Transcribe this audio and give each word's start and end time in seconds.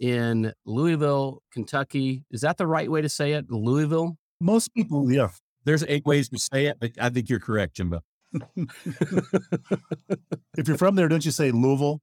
In 0.00 0.52
Louisville, 0.64 1.42
Kentucky. 1.52 2.24
Is 2.30 2.40
that 2.40 2.56
the 2.56 2.66
right 2.66 2.90
way 2.90 3.02
to 3.02 3.08
say 3.08 3.32
it? 3.32 3.50
Louisville? 3.50 4.16
Most 4.40 4.74
people, 4.74 5.12
yeah. 5.12 5.28
There's 5.64 5.84
eight 5.86 6.06
ways 6.06 6.28
to 6.30 6.38
say 6.38 6.66
it, 6.66 6.78
but 6.80 6.92
I 6.98 7.10
think 7.10 7.28
you're 7.28 7.38
correct, 7.38 7.76
Jimbo. 7.76 8.00
if 8.56 10.66
you're 10.66 10.78
from 10.78 10.94
there, 10.94 11.08
don't 11.08 11.24
you 11.24 11.30
say 11.30 11.50
Louisville? 11.50 12.00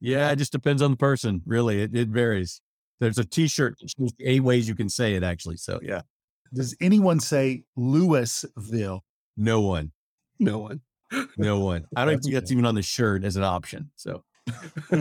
Yeah, 0.00 0.30
it 0.30 0.36
just 0.36 0.52
depends 0.52 0.82
on 0.82 0.92
the 0.92 0.96
person. 0.96 1.42
Really, 1.46 1.82
it, 1.82 1.96
it 1.96 2.08
varies. 2.08 2.60
There's 3.00 3.18
a 3.18 3.24
T-shirt 3.24 3.76
that 3.80 3.90
shows 3.98 4.12
eight 4.20 4.42
ways 4.42 4.68
you 4.68 4.74
can 4.74 4.88
say 4.88 5.14
it. 5.14 5.22
Actually, 5.22 5.56
so 5.56 5.80
yeah. 5.82 6.02
Does 6.52 6.76
anyone 6.80 7.20
say 7.20 7.64
Louisville? 7.76 9.04
No 9.36 9.60
one. 9.60 9.92
No 10.38 10.58
one. 10.58 10.80
No 11.38 11.60
one. 11.60 11.86
I 11.96 12.04
don't 12.04 12.20
think 12.20 12.34
that's 12.34 12.52
even 12.52 12.66
on 12.66 12.74
the 12.74 12.82
shirt 12.82 13.24
as 13.24 13.36
an 13.36 13.42
option. 13.42 13.90
So. 13.96 14.24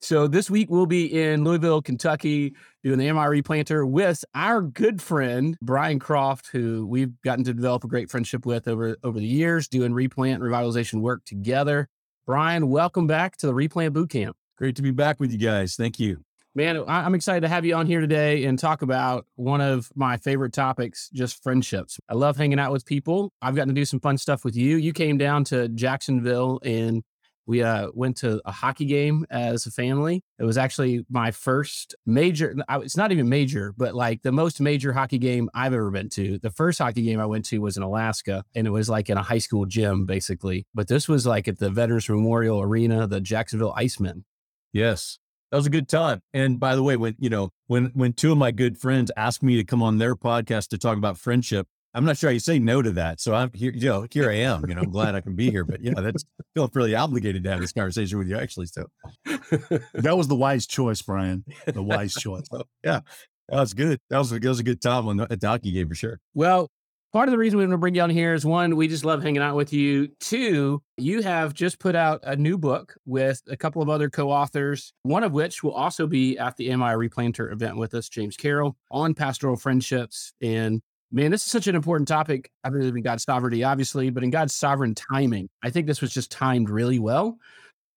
so 0.00 0.26
this 0.26 0.50
week 0.50 0.70
we'll 0.70 0.86
be 0.86 1.22
in 1.22 1.44
Louisville, 1.44 1.82
Kentucky, 1.82 2.54
doing 2.82 2.98
the 2.98 3.10
MI 3.12 3.20
Replanter 3.20 3.88
with 3.88 4.24
our 4.34 4.62
good 4.62 5.00
friend 5.00 5.56
Brian 5.62 5.98
Croft, 5.98 6.48
who 6.48 6.86
we've 6.86 7.20
gotten 7.22 7.44
to 7.44 7.54
develop 7.54 7.84
a 7.84 7.88
great 7.88 8.10
friendship 8.10 8.46
with 8.46 8.68
over 8.68 8.96
over 9.02 9.18
the 9.18 9.26
years, 9.26 9.68
doing 9.68 9.92
replant 9.92 10.42
revitalization 10.42 11.00
work 11.00 11.24
together. 11.24 11.88
Brian, 12.26 12.68
welcome 12.68 13.06
back 13.06 13.36
to 13.38 13.46
the 13.46 13.54
Replant 13.54 13.94
Bootcamp. 13.94 14.32
Great 14.56 14.76
to 14.76 14.82
be 14.82 14.90
back 14.90 15.20
with 15.20 15.32
you 15.32 15.38
guys. 15.38 15.76
Thank 15.76 15.98
you. 15.98 16.24
Man, 16.56 16.84
I'm 16.86 17.16
excited 17.16 17.40
to 17.40 17.48
have 17.48 17.64
you 17.64 17.74
on 17.74 17.86
here 17.86 18.00
today 18.00 18.44
and 18.44 18.56
talk 18.56 18.82
about 18.82 19.26
one 19.34 19.60
of 19.60 19.90
my 19.96 20.16
favorite 20.16 20.52
topics, 20.52 21.10
just 21.12 21.42
friendships. 21.42 21.98
I 22.08 22.14
love 22.14 22.36
hanging 22.36 22.60
out 22.60 22.70
with 22.70 22.86
people. 22.86 23.32
I've 23.42 23.56
gotten 23.56 23.74
to 23.74 23.74
do 23.74 23.84
some 23.84 23.98
fun 23.98 24.18
stuff 24.18 24.44
with 24.44 24.54
you. 24.54 24.76
You 24.76 24.92
came 24.92 25.18
down 25.18 25.42
to 25.46 25.68
Jacksonville 25.68 26.60
and 26.62 27.02
we 27.46 27.62
uh, 27.62 27.88
went 27.94 28.16
to 28.18 28.40
a 28.44 28.52
hockey 28.52 28.86
game 28.86 29.26
as 29.30 29.66
a 29.66 29.70
family. 29.70 30.22
It 30.38 30.44
was 30.44 30.58
actually 30.58 31.04
my 31.10 31.30
first 31.30 31.94
major, 32.06 32.54
it's 32.68 32.96
not 32.96 33.12
even 33.12 33.28
major, 33.28 33.74
but 33.76 33.94
like 33.94 34.22
the 34.22 34.32
most 34.32 34.60
major 34.60 34.92
hockey 34.92 35.18
game 35.18 35.50
I've 35.54 35.72
ever 35.72 35.90
been 35.90 36.08
to. 36.10 36.38
The 36.38 36.50
first 36.50 36.78
hockey 36.78 37.02
game 37.02 37.20
I 37.20 37.26
went 37.26 37.44
to 37.46 37.58
was 37.58 37.76
in 37.76 37.82
Alaska 37.82 38.44
and 38.54 38.66
it 38.66 38.70
was 38.70 38.88
like 38.88 39.10
in 39.10 39.18
a 39.18 39.22
high 39.22 39.38
school 39.38 39.66
gym, 39.66 40.06
basically. 40.06 40.66
But 40.74 40.88
this 40.88 41.08
was 41.08 41.26
like 41.26 41.48
at 41.48 41.58
the 41.58 41.70
Veterans 41.70 42.08
Memorial 42.08 42.60
Arena, 42.60 43.06
the 43.06 43.20
Jacksonville 43.20 43.74
Icemen. 43.76 44.24
Yes 44.72 45.18
that 45.54 45.58
was 45.58 45.66
a 45.66 45.70
good 45.70 45.88
time. 45.88 46.20
And 46.32 46.58
by 46.58 46.74
the 46.74 46.82
way, 46.82 46.96
when 46.96 47.14
you 47.20 47.30
know 47.30 47.50
when 47.68 47.92
when 47.94 48.12
two 48.12 48.32
of 48.32 48.38
my 48.38 48.50
good 48.50 48.76
friends 48.76 49.12
asked 49.16 49.40
me 49.40 49.54
to 49.54 49.62
come 49.62 49.84
on 49.84 49.98
their 49.98 50.16
podcast 50.16 50.66
to 50.70 50.78
talk 50.78 50.98
about 50.98 51.16
friendship, 51.16 51.68
I'm 51.94 52.04
not 52.04 52.18
sure 52.18 52.30
you 52.30 52.40
say 52.40 52.58
no 52.58 52.82
to 52.82 52.90
that. 52.92 53.20
So 53.20 53.34
I'm 53.34 53.50
here, 53.54 53.72
you 53.72 53.88
know, 53.88 54.06
here 54.10 54.28
I 54.28 54.34
am. 54.34 54.68
You 54.68 54.74
know, 54.74 54.82
I'm 54.82 54.90
glad 54.90 55.14
I 55.14 55.20
can 55.20 55.36
be 55.36 55.50
here. 55.50 55.64
But 55.64 55.80
yeah, 55.80 55.94
that's 55.96 56.24
I 56.40 56.44
feel 56.54 56.70
really 56.74 56.94
obligated 56.94 57.44
to 57.44 57.50
have 57.50 57.60
this 57.60 57.72
conversation 57.72 58.18
with 58.18 58.28
you. 58.28 58.36
Actually, 58.36 58.66
so 58.66 58.86
that 59.24 60.16
was 60.16 60.26
the 60.26 60.34
wise 60.34 60.66
choice, 60.66 61.00
Brian. 61.02 61.44
The 61.66 61.82
wise 61.82 62.14
choice. 62.14 62.44
Oh, 62.52 62.62
yeah, 62.84 63.00
that 63.48 63.60
was 63.60 63.74
good. 63.74 63.98
That 64.10 64.18
was 64.18 64.30
that 64.30 64.44
was 64.44 64.60
a 64.60 64.64
good 64.64 64.80
time 64.80 65.08
on 65.08 65.16
the, 65.16 65.26
at 65.30 65.40
the 65.40 65.48
hockey 65.48 65.72
game 65.72 65.88
for 65.88 65.94
sure. 65.94 66.20
Well, 66.34 66.70
part 67.12 67.28
of 67.28 67.32
the 67.32 67.38
reason 67.38 67.58
we 67.58 67.64
want 67.64 67.72
to 67.72 67.78
bring 67.78 67.94
you 67.94 68.02
on 68.02 68.10
here 68.10 68.34
is 68.34 68.44
one, 68.44 68.76
we 68.76 68.88
just 68.88 69.04
love 69.04 69.22
hanging 69.22 69.40
out 69.40 69.54
with 69.54 69.72
you. 69.72 70.08
Two, 70.20 70.82
you 70.96 71.22
have 71.22 71.54
just 71.54 71.78
put 71.78 71.94
out 71.94 72.20
a 72.24 72.34
new 72.36 72.58
book 72.58 72.94
with 73.06 73.40
a 73.48 73.56
couple 73.56 73.80
of 73.82 73.88
other 73.88 74.10
co-authors, 74.10 74.92
one 75.04 75.22
of 75.22 75.32
which 75.32 75.62
will 75.62 75.72
also 75.72 76.06
be 76.06 76.36
at 76.38 76.56
the 76.56 76.68
MI 76.68 76.92
Replanter 76.94 77.52
event 77.52 77.76
with 77.76 77.94
us, 77.94 78.08
James 78.08 78.36
Carroll, 78.36 78.76
on 78.90 79.14
pastoral 79.14 79.56
friendships. 79.56 80.32
And 80.42 80.82
man, 81.14 81.30
this 81.30 81.44
is 81.44 81.50
such 81.50 81.68
an 81.68 81.76
important 81.76 82.08
topic. 82.08 82.50
I 82.64 82.70
believe 82.70 82.96
in 82.96 83.02
God's 83.02 83.22
sovereignty, 83.22 83.62
obviously, 83.62 84.10
but 84.10 84.24
in 84.24 84.30
God's 84.30 84.54
sovereign 84.54 84.94
timing. 84.94 85.48
I 85.62 85.70
think 85.70 85.86
this 85.86 86.00
was 86.00 86.12
just 86.12 86.30
timed 86.30 86.68
really 86.68 86.98
well 86.98 87.38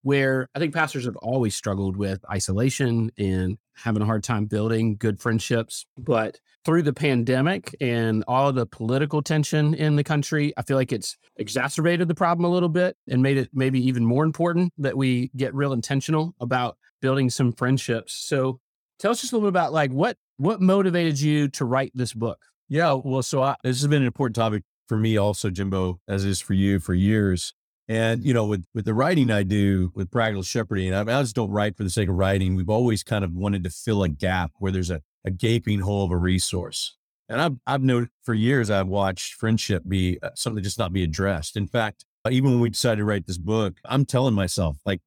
where 0.03 0.47
I 0.55 0.59
think 0.59 0.73
pastors 0.73 1.05
have 1.05 1.17
always 1.17 1.55
struggled 1.55 1.97
with 1.97 2.23
isolation 2.31 3.11
and 3.17 3.57
having 3.75 4.01
a 4.01 4.05
hard 4.05 4.23
time 4.23 4.45
building 4.45 4.95
good 4.95 5.19
friendships. 5.19 5.85
But 5.97 6.39
through 6.63 6.83
the 6.83 6.93
pandemic 6.93 7.75
and 7.81 8.23
all 8.27 8.53
the 8.53 8.67
political 8.67 9.21
tension 9.23 9.73
in 9.73 9.95
the 9.95 10.03
country, 10.03 10.53
I 10.55 10.61
feel 10.61 10.77
like 10.77 10.93
it's 10.93 11.17
exacerbated 11.37 12.07
the 12.07 12.15
problem 12.15 12.45
a 12.45 12.53
little 12.53 12.69
bit 12.69 12.95
and 13.09 13.23
made 13.23 13.37
it 13.37 13.49
maybe 13.51 13.85
even 13.85 14.05
more 14.05 14.23
important 14.23 14.71
that 14.77 14.95
we 14.95 15.31
get 15.35 15.55
real 15.55 15.73
intentional 15.73 16.35
about 16.39 16.77
building 17.01 17.29
some 17.29 17.51
friendships. 17.51 18.13
So 18.13 18.59
tell 18.99 19.11
us 19.11 19.21
just 19.21 19.33
a 19.33 19.35
little 19.35 19.49
bit 19.49 19.57
about 19.57 19.73
like 19.73 19.91
what 19.91 20.17
what 20.37 20.61
motivated 20.61 21.19
you 21.19 21.47
to 21.49 21.65
write 21.65 21.91
this 21.95 22.13
book? 22.13 22.39
Yeah, 22.69 22.93
well, 22.93 23.23
so 23.23 23.43
I, 23.43 23.55
this 23.63 23.79
has 23.79 23.87
been 23.87 24.01
an 24.01 24.07
important 24.07 24.35
topic 24.35 24.63
for 24.87 24.97
me 24.97 25.17
also, 25.17 25.49
Jimbo, 25.49 25.99
as 26.07 26.25
is 26.25 26.41
for 26.41 26.53
you 26.53 26.79
for 26.79 26.93
years. 26.93 27.53
And, 27.87 28.23
you 28.25 28.33
know, 28.33 28.45
with, 28.45 28.65
with 28.73 28.83
the 28.83 28.93
writing 28.93 29.31
I 29.31 29.43
do 29.43 29.91
with 29.95 30.11
practical 30.11 30.43
shepherding, 30.43 30.93
I, 30.93 31.01
I 31.01 31.21
just 31.21 31.35
don't 31.35 31.51
write 31.51 31.77
for 31.77 31.83
the 31.83 31.89
sake 31.89 32.09
of 32.09 32.15
writing. 32.15 32.55
We've 32.55 32.69
always 32.69 33.03
kind 33.03 33.23
of 33.23 33.31
wanted 33.33 33.63
to 33.63 33.69
fill 33.69 34.03
a 34.03 34.09
gap 34.09 34.51
where 34.59 34.71
there's 34.71 34.91
a, 34.91 35.01
a 35.23 35.31
gaping 35.31 35.79
hole 35.79 36.03
of 36.03 36.11
a 36.11 36.17
resource. 36.17 36.97
And 37.29 37.41
I've, 37.41 37.55
I've 37.65 37.83
known 37.83 38.09
for 38.23 38.33
years, 38.33 38.69
I've 38.69 38.87
watched 38.87 39.35
friendship 39.35 39.83
be 39.87 40.19
uh, 40.21 40.31
something 40.35 40.63
just 40.63 40.79
not 40.79 40.91
be 40.91 41.03
addressed. 41.03 41.55
In 41.55 41.67
fact, 41.67 42.03
even 42.29 42.51
when 42.51 42.59
we 42.59 42.69
decided 42.69 42.97
to 42.97 43.05
write 43.05 43.27
this 43.27 43.37
book, 43.37 43.77
I'm 43.85 44.03
telling 44.03 44.33
myself, 44.33 44.77
like, 44.85 44.99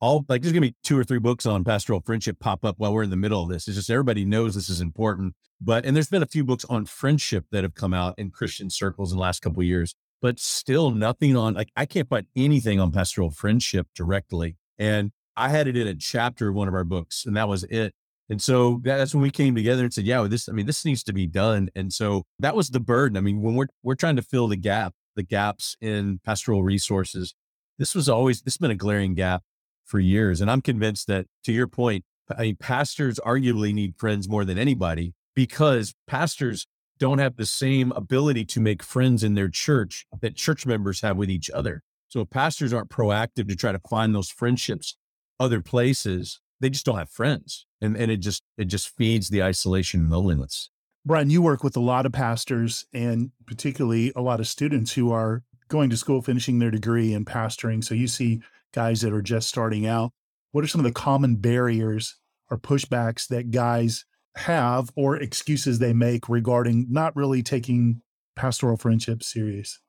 all 0.00 0.24
like 0.28 0.42
there's 0.42 0.52
gonna 0.52 0.60
be 0.66 0.76
two 0.82 0.98
or 0.98 1.04
three 1.04 1.18
books 1.18 1.46
on 1.46 1.64
pastoral 1.64 2.00
friendship 2.00 2.38
pop 2.38 2.64
up 2.64 2.76
while 2.78 2.92
we're 2.92 3.02
in 3.02 3.10
the 3.10 3.16
middle 3.16 3.42
of 3.42 3.48
this. 3.48 3.68
It's 3.68 3.76
just 3.76 3.90
everybody 3.90 4.24
knows 4.24 4.54
this 4.54 4.68
is 4.68 4.80
important. 4.80 5.34
But 5.60 5.84
and 5.84 5.96
there's 5.96 6.08
been 6.08 6.22
a 6.22 6.26
few 6.26 6.44
books 6.44 6.64
on 6.66 6.86
friendship 6.86 7.46
that 7.50 7.64
have 7.64 7.74
come 7.74 7.92
out 7.92 8.14
in 8.18 8.30
Christian 8.30 8.70
circles 8.70 9.12
in 9.12 9.18
the 9.18 9.22
last 9.22 9.40
couple 9.40 9.62
years 9.62 9.94
but 10.20 10.38
still 10.38 10.90
nothing 10.90 11.36
on 11.36 11.54
like 11.54 11.70
I 11.76 11.86
can't 11.86 12.08
find 12.08 12.26
anything 12.36 12.80
on 12.80 12.92
pastoral 12.92 13.30
friendship 13.30 13.88
directly. 13.94 14.56
And 14.78 15.12
I 15.36 15.48
had 15.48 15.68
it 15.68 15.76
in 15.76 15.86
a 15.86 15.94
chapter 15.94 16.48
of 16.48 16.54
one 16.54 16.68
of 16.68 16.74
our 16.74 16.84
books, 16.84 17.24
and 17.24 17.36
that 17.36 17.48
was 17.48 17.64
it. 17.64 17.94
And 18.30 18.42
so 18.42 18.80
that's 18.84 19.14
when 19.14 19.22
we 19.22 19.30
came 19.30 19.54
together 19.54 19.84
and 19.84 19.92
said, 19.92 20.04
"Yeah, 20.04 20.20
well, 20.20 20.28
this. 20.28 20.48
I 20.48 20.52
mean, 20.52 20.66
this 20.66 20.84
needs 20.84 21.02
to 21.04 21.12
be 21.12 21.26
done." 21.26 21.70
And 21.74 21.92
so 21.92 22.24
that 22.40 22.56
was 22.56 22.70
the 22.70 22.80
burden. 22.80 23.16
I 23.16 23.20
mean, 23.20 23.40
when 23.40 23.54
we're 23.54 23.68
we're 23.82 23.94
trying 23.94 24.16
to 24.16 24.22
fill 24.22 24.48
the 24.48 24.56
gap, 24.56 24.94
the 25.16 25.22
gaps 25.22 25.76
in 25.80 26.20
pastoral 26.24 26.62
resources, 26.62 27.34
this 27.78 27.94
was 27.94 28.08
always 28.08 28.42
this 28.42 28.54
has 28.54 28.58
been 28.58 28.70
a 28.70 28.76
glaring 28.76 29.14
gap 29.14 29.42
for 29.88 29.98
years. 29.98 30.40
And 30.40 30.50
I'm 30.50 30.60
convinced 30.60 31.06
that, 31.08 31.26
to 31.44 31.52
your 31.52 31.66
point, 31.66 32.04
I 32.36 32.42
mean, 32.42 32.56
pastors 32.56 33.18
arguably 33.24 33.72
need 33.72 33.96
friends 33.96 34.28
more 34.28 34.44
than 34.44 34.58
anybody 34.58 35.14
because 35.34 35.94
pastors 36.06 36.66
don't 36.98 37.18
have 37.18 37.36
the 37.36 37.46
same 37.46 37.92
ability 37.92 38.44
to 38.44 38.60
make 38.60 38.82
friends 38.82 39.24
in 39.24 39.34
their 39.34 39.48
church 39.48 40.06
that 40.20 40.36
church 40.36 40.66
members 40.66 41.00
have 41.00 41.16
with 41.16 41.30
each 41.30 41.50
other. 41.50 41.82
So 42.08 42.20
if 42.20 42.30
pastors 42.30 42.72
aren't 42.72 42.90
proactive 42.90 43.48
to 43.48 43.56
try 43.56 43.72
to 43.72 43.80
find 43.88 44.14
those 44.14 44.30
friendships 44.30 44.96
other 45.40 45.60
places, 45.60 46.40
they 46.60 46.70
just 46.70 46.84
don't 46.84 46.98
have 46.98 47.10
friends. 47.10 47.66
And 47.80 47.96
and 47.96 48.10
it 48.10 48.18
just 48.18 48.42
it 48.56 48.64
just 48.64 48.94
feeds 48.96 49.28
the 49.28 49.42
isolation 49.42 50.00
and 50.00 50.10
loneliness. 50.10 50.70
Brian, 51.04 51.30
you 51.30 51.40
work 51.40 51.62
with 51.62 51.76
a 51.76 51.80
lot 51.80 52.04
of 52.04 52.12
pastors 52.12 52.86
and 52.92 53.30
particularly 53.46 54.12
a 54.16 54.20
lot 54.20 54.40
of 54.40 54.48
students 54.48 54.92
who 54.92 55.12
are 55.12 55.42
going 55.68 55.90
to 55.90 55.96
school, 55.96 56.20
finishing 56.20 56.58
their 56.58 56.70
degree 56.70 57.14
and 57.14 57.24
pastoring. 57.24 57.84
So 57.84 57.94
you 57.94 58.08
see 58.08 58.40
guys 58.72 59.00
that 59.00 59.12
are 59.12 59.22
just 59.22 59.48
starting 59.48 59.86
out. 59.86 60.12
What 60.52 60.64
are 60.64 60.68
some 60.68 60.80
of 60.80 60.84
the 60.84 60.92
common 60.92 61.36
barriers 61.36 62.16
or 62.50 62.58
pushbacks 62.58 63.28
that 63.28 63.50
guys 63.50 64.04
have 64.36 64.90
or 64.96 65.16
excuses 65.16 65.78
they 65.78 65.92
make 65.92 66.28
regarding 66.28 66.86
not 66.88 67.14
really 67.16 67.42
taking 67.42 68.02
pastoral 68.36 68.76
friendship 68.76 69.22
serious? 69.22 69.80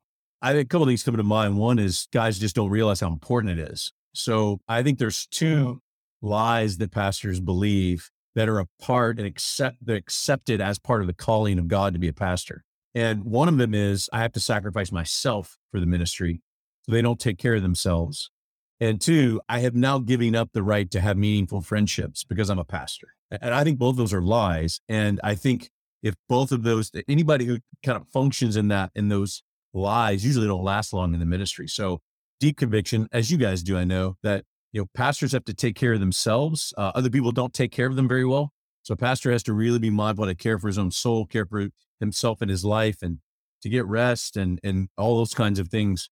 I 0.41 0.53
think 0.53 0.65
a 0.65 0.69
couple 0.69 0.83
of 0.83 0.89
things 0.89 1.03
come 1.03 1.17
to 1.17 1.23
mind. 1.23 1.57
One 1.57 1.79
is 1.79 2.07
guys 2.13 2.39
just 2.39 2.55
don't 2.55 2.69
realize 2.69 3.01
how 3.01 3.07
important 3.07 3.59
it 3.59 3.71
is. 3.71 3.91
So 4.13 4.59
I 4.67 4.83
think 4.83 4.99
there's 4.99 5.27
two 5.27 5.81
hmm. 6.21 6.27
lies 6.27 6.77
that 6.77 6.91
pastors 6.91 7.39
believe 7.39 8.09
that 8.35 8.49
are 8.49 8.59
a 8.59 8.67
part 8.79 9.17
and 9.17 9.27
accept 9.27 9.77
they're 9.81 9.95
accepted 9.95 10.61
as 10.61 10.79
part 10.79 11.01
of 11.01 11.07
the 11.07 11.13
calling 11.13 11.59
of 11.59 11.67
God 11.67 11.93
to 11.93 11.99
be 11.99 12.07
a 12.07 12.13
pastor. 12.13 12.63
And 12.95 13.23
one 13.23 13.47
of 13.47 13.57
them 13.57 13.73
is 13.73 14.09
I 14.13 14.21
have 14.21 14.31
to 14.33 14.39
sacrifice 14.39 14.91
myself 14.91 15.57
for 15.71 15.79
the 15.79 15.85
ministry 15.85 16.41
so 16.85 16.91
they 16.91 17.01
don't 17.01 17.19
take 17.19 17.37
care 17.37 17.55
of 17.55 17.61
themselves. 17.61 18.31
And 18.79 19.01
two, 19.01 19.41
I 19.49 19.59
have 19.59 19.75
now 19.75 19.99
given 19.99 20.35
up 20.35 20.51
the 20.53 20.63
right 20.63 20.89
to 20.91 21.01
have 21.01 21.17
meaningful 21.17 21.61
friendships 21.61 22.23
because 22.23 22.49
I'm 22.49 22.59
a 22.59 22.65
pastor. 22.65 23.09
And 23.29 23.53
I 23.53 23.63
think 23.63 23.77
both 23.77 23.91
of 23.91 23.97
those 23.97 24.13
are 24.13 24.21
lies. 24.21 24.79
And 24.87 25.19
I 25.23 25.35
think 25.35 25.69
if 26.01 26.15
both 26.27 26.51
of 26.51 26.63
those, 26.63 26.91
anybody 27.07 27.45
who 27.45 27.59
kind 27.83 27.97
of 27.97 28.07
functions 28.07 28.55
in 28.55 28.69
that, 28.69 28.91
in 28.95 29.09
those 29.09 29.43
lies, 29.73 30.25
usually 30.25 30.47
don't 30.47 30.63
last 30.63 30.93
long 30.93 31.13
in 31.13 31.19
the 31.19 31.25
ministry. 31.25 31.67
So 31.67 32.01
deep 32.39 32.57
conviction, 32.57 33.07
as 33.11 33.29
you 33.29 33.37
guys 33.37 33.63
do, 33.63 33.77
I 33.77 33.83
know 33.83 34.15
that 34.23 34.45
you 34.71 34.81
know, 34.81 34.87
pastors 34.93 35.31
have 35.31 35.45
to 35.45 35.53
take 35.53 35.75
care 35.75 35.93
of 35.93 35.99
themselves. 35.99 36.73
Uh, 36.77 36.91
other 36.95 37.09
people 37.09 37.31
don't 37.31 37.53
take 37.53 37.71
care 37.71 37.87
of 37.87 37.95
them 37.95 38.07
very 38.07 38.25
well. 38.25 38.53
So 38.83 38.93
a 38.93 38.97
pastor 38.97 39.31
has 39.31 39.43
to 39.43 39.53
really 39.53 39.79
be 39.79 39.89
mindful 39.89 40.25
to 40.25 40.35
care 40.35 40.57
for 40.57 40.67
his 40.67 40.77
own 40.77 40.91
soul, 40.91 41.25
care 41.25 41.45
for 41.45 41.67
himself 41.99 42.41
and 42.41 42.49
his 42.49 42.63
life, 42.63 43.01
and 43.01 43.19
to 43.61 43.69
get 43.69 43.85
rest 43.85 44.37
and 44.37 44.59
and 44.63 44.89
all 44.97 45.17
those 45.17 45.33
kinds 45.33 45.59
of 45.59 45.67
things. 45.67 46.09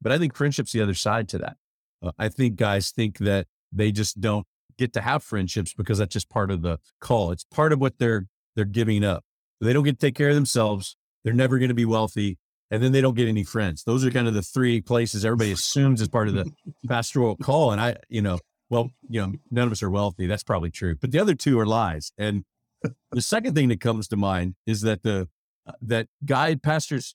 But 0.00 0.12
I 0.12 0.18
think 0.18 0.34
friendship's 0.34 0.72
the 0.72 0.80
other 0.80 0.94
side 0.94 1.28
to 1.30 1.38
that. 1.38 1.56
Uh, 2.02 2.12
I 2.18 2.28
think 2.28 2.56
guys 2.56 2.90
think 2.90 3.18
that 3.18 3.46
they 3.72 3.92
just 3.92 4.20
don't 4.20 4.46
get 4.78 4.92
to 4.92 5.00
have 5.00 5.22
friendships 5.22 5.72
because 5.74 5.98
that's 5.98 6.12
just 6.12 6.28
part 6.28 6.50
of 6.50 6.62
the 6.62 6.78
call. 7.00 7.30
It's 7.30 7.44
part 7.44 7.72
of 7.72 7.80
what 7.80 7.98
they're 7.98 8.26
they're 8.54 8.64
giving 8.64 9.04
up. 9.04 9.24
They 9.60 9.72
don't 9.72 9.84
get 9.84 9.98
to 9.98 10.06
take 10.06 10.14
care 10.14 10.30
of 10.30 10.34
themselves. 10.34 10.96
They're 11.24 11.34
never 11.34 11.58
going 11.58 11.68
to 11.68 11.74
be 11.74 11.84
wealthy, 11.84 12.38
and 12.70 12.82
then 12.82 12.92
they 12.92 13.00
don't 13.00 13.14
get 13.14 13.28
any 13.28 13.44
friends. 13.44 13.84
Those 13.84 14.04
are 14.04 14.10
kind 14.10 14.28
of 14.28 14.34
the 14.34 14.42
three 14.42 14.80
places 14.80 15.24
everybody 15.24 15.52
assumes 15.52 16.00
is 16.00 16.08
part 16.08 16.28
of 16.28 16.34
the 16.34 16.50
pastoral 16.88 17.36
call. 17.36 17.72
And 17.72 17.80
I, 17.80 17.96
you 18.08 18.22
know, 18.22 18.38
well, 18.70 18.90
you 19.08 19.20
know, 19.20 19.32
none 19.50 19.66
of 19.66 19.72
us 19.72 19.82
are 19.82 19.90
wealthy. 19.90 20.26
That's 20.26 20.42
probably 20.42 20.70
true. 20.70 20.96
But 21.00 21.10
the 21.10 21.18
other 21.18 21.34
two 21.34 21.58
are 21.58 21.66
lies. 21.66 22.12
And 22.18 22.44
the 23.10 23.20
second 23.20 23.54
thing 23.54 23.68
that 23.68 23.80
comes 23.80 24.08
to 24.08 24.16
mind 24.16 24.54
is 24.66 24.82
that 24.82 25.02
the 25.02 25.28
uh, 25.66 25.72
that 25.82 26.08
guide 26.24 26.62
pastors 26.62 27.14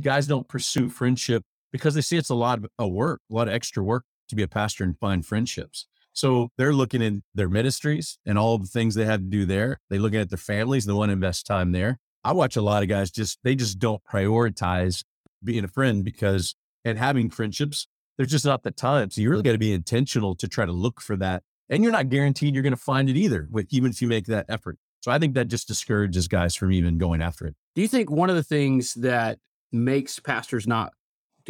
guys 0.00 0.26
don't 0.26 0.46
pursue 0.48 0.88
friendship 0.88 1.44
because 1.72 1.94
they 1.94 2.00
see 2.00 2.16
it's 2.16 2.30
a 2.30 2.34
lot 2.34 2.60
of 2.78 2.90
work, 2.90 3.20
a 3.30 3.34
lot 3.34 3.48
of 3.48 3.54
extra 3.54 3.82
work 3.82 4.04
to 4.28 4.36
be 4.36 4.42
a 4.42 4.48
pastor 4.48 4.84
and 4.84 4.98
find 4.98 5.24
friendships. 5.24 5.86
So 6.12 6.50
they're 6.58 6.72
looking 6.72 7.02
in 7.02 7.22
their 7.34 7.48
ministries 7.48 8.18
and 8.26 8.38
all 8.38 8.58
the 8.58 8.66
things 8.66 8.94
they 8.94 9.04
have 9.04 9.20
to 9.20 9.26
do 9.26 9.46
there. 9.46 9.80
They 9.90 9.98
looking 9.98 10.20
at 10.20 10.28
their 10.28 10.38
families, 10.38 10.84
they 10.84 10.92
want 10.92 11.10
to 11.10 11.14
invest 11.14 11.46
time 11.46 11.72
there. 11.72 11.98
I 12.24 12.32
watch 12.32 12.56
a 12.56 12.62
lot 12.62 12.82
of 12.82 12.88
guys 12.88 13.10
just 13.10 13.38
they 13.44 13.54
just 13.54 13.78
don't 13.78 14.02
prioritize 14.04 15.04
being 15.42 15.64
a 15.64 15.68
friend 15.68 16.04
because 16.04 16.54
and 16.84 16.98
having 16.98 17.30
friendships 17.30 17.86
there's 18.20 18.30
just 18.30 18.44
not 18.44 18.64
the 18.64 18.70
time. 18.70 19.10
So 19.10 19.22
you 19.22 19.30
really 19.30 19.42
got 19.42 19.52
to 19.52 19.58
be 19.58 19.72
intentional 19.72 20.34
to 20.34 20.46
try 20.46 20.66
to 20.66 20.72
look 20.72 21.00
for 21.00 21.16
that. 21.16 21.42
And 21.70 21.82
you're 21.82 21.90
not 21.90 22.10
guaranteed 22.10 22.52
you're 22.52 22.62
going 22.62 22.74
to 22.74 22.76
find 22.76 23.08
it 23.08 23.16
either, 23.16 23.48
with 23.50 23.68
even 23.70 23.90
if 23.90 24.02
you 24.02 24.08
make 24.08 24.26
that 24.26 24.44
effort. 24.46 24.76
So 25.00 25.10
I 25.10 25.18
think 25.18 25.32
that 25.36 25.48
just 25.48 25.66
discourages 25.66 26.28
guys 26.28 26.54
from 26.54 26.70
even 26.70 26.98
going 26.98 27.22
after 27.22 27.46
it. 27.46 27.54
Do 27.74 27.80
you 27.80 27.88
think 27.88 28.10
one 28.10 28.28
of 28.28 28.36
the 28.36 28.42
things 28.42 28.92
that 28.96 29.38
makes 29.72 30.18
pastors 30.18 30.66
not 30.66 30.92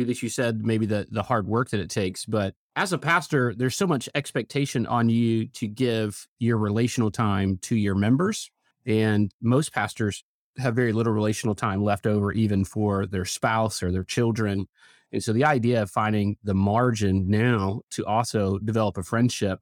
do 0.00 0.06
this? 0.06 0.22
You 0.22 0.28
said 0.28 0.64
maybe 0.64 0.86
the 0.86 1.06
the 1.10 1.22
hard 1.22 1.46
work 1.46 1.70
that 1.70 1.80
it 1.80 1.90
takes, 1.90 2.24
but 2.24 2.54
as 2.76 2.92
a 2.92 2.98
pastor, 2.98 3.54
there's 3.54 3.76
so 3.76 3.86
much 3.86 4.08
expectation 4.14 4.86
on 4.86 5.08
you 5.08 5.46
to 5.48 5.66
give 5.66 6.26
your 6.38 6.56
relational 6.56 7.10
time 7.10 7.58
to 7.62 7.76
your 7.76 7.94
members. 7.94 8.50
And 8.86 9.30
most 9.42 9.72
pastors 9.72 10.24
have 10.58 10.74
very 10.74 10.92
little 10.92 11.12
relational 11.12 11.54
time 11.54 11.82
left 11.82 12.06
over, 12.06 12.32
even 12.32 12.64
for 12.64 13.06
their 13.06 13.24
spouse 13.24 13.82
or 13.82 13.92
their 13.92 14.04
children. 14.04 14.66
And 15.12 15.22
so 15.22 15.32
the 15.32 15.44
idea 15.44 15.82
of 15.82 15.90
finding 15.90 16.36
the 16.44 16.54
margin 16.54 17.28
now 17.28 17.82
to 17.90 18.06
also 18.06 18.58
develop 18.58 18.96
a 18.96 19.02
friendship, 19.02 19.60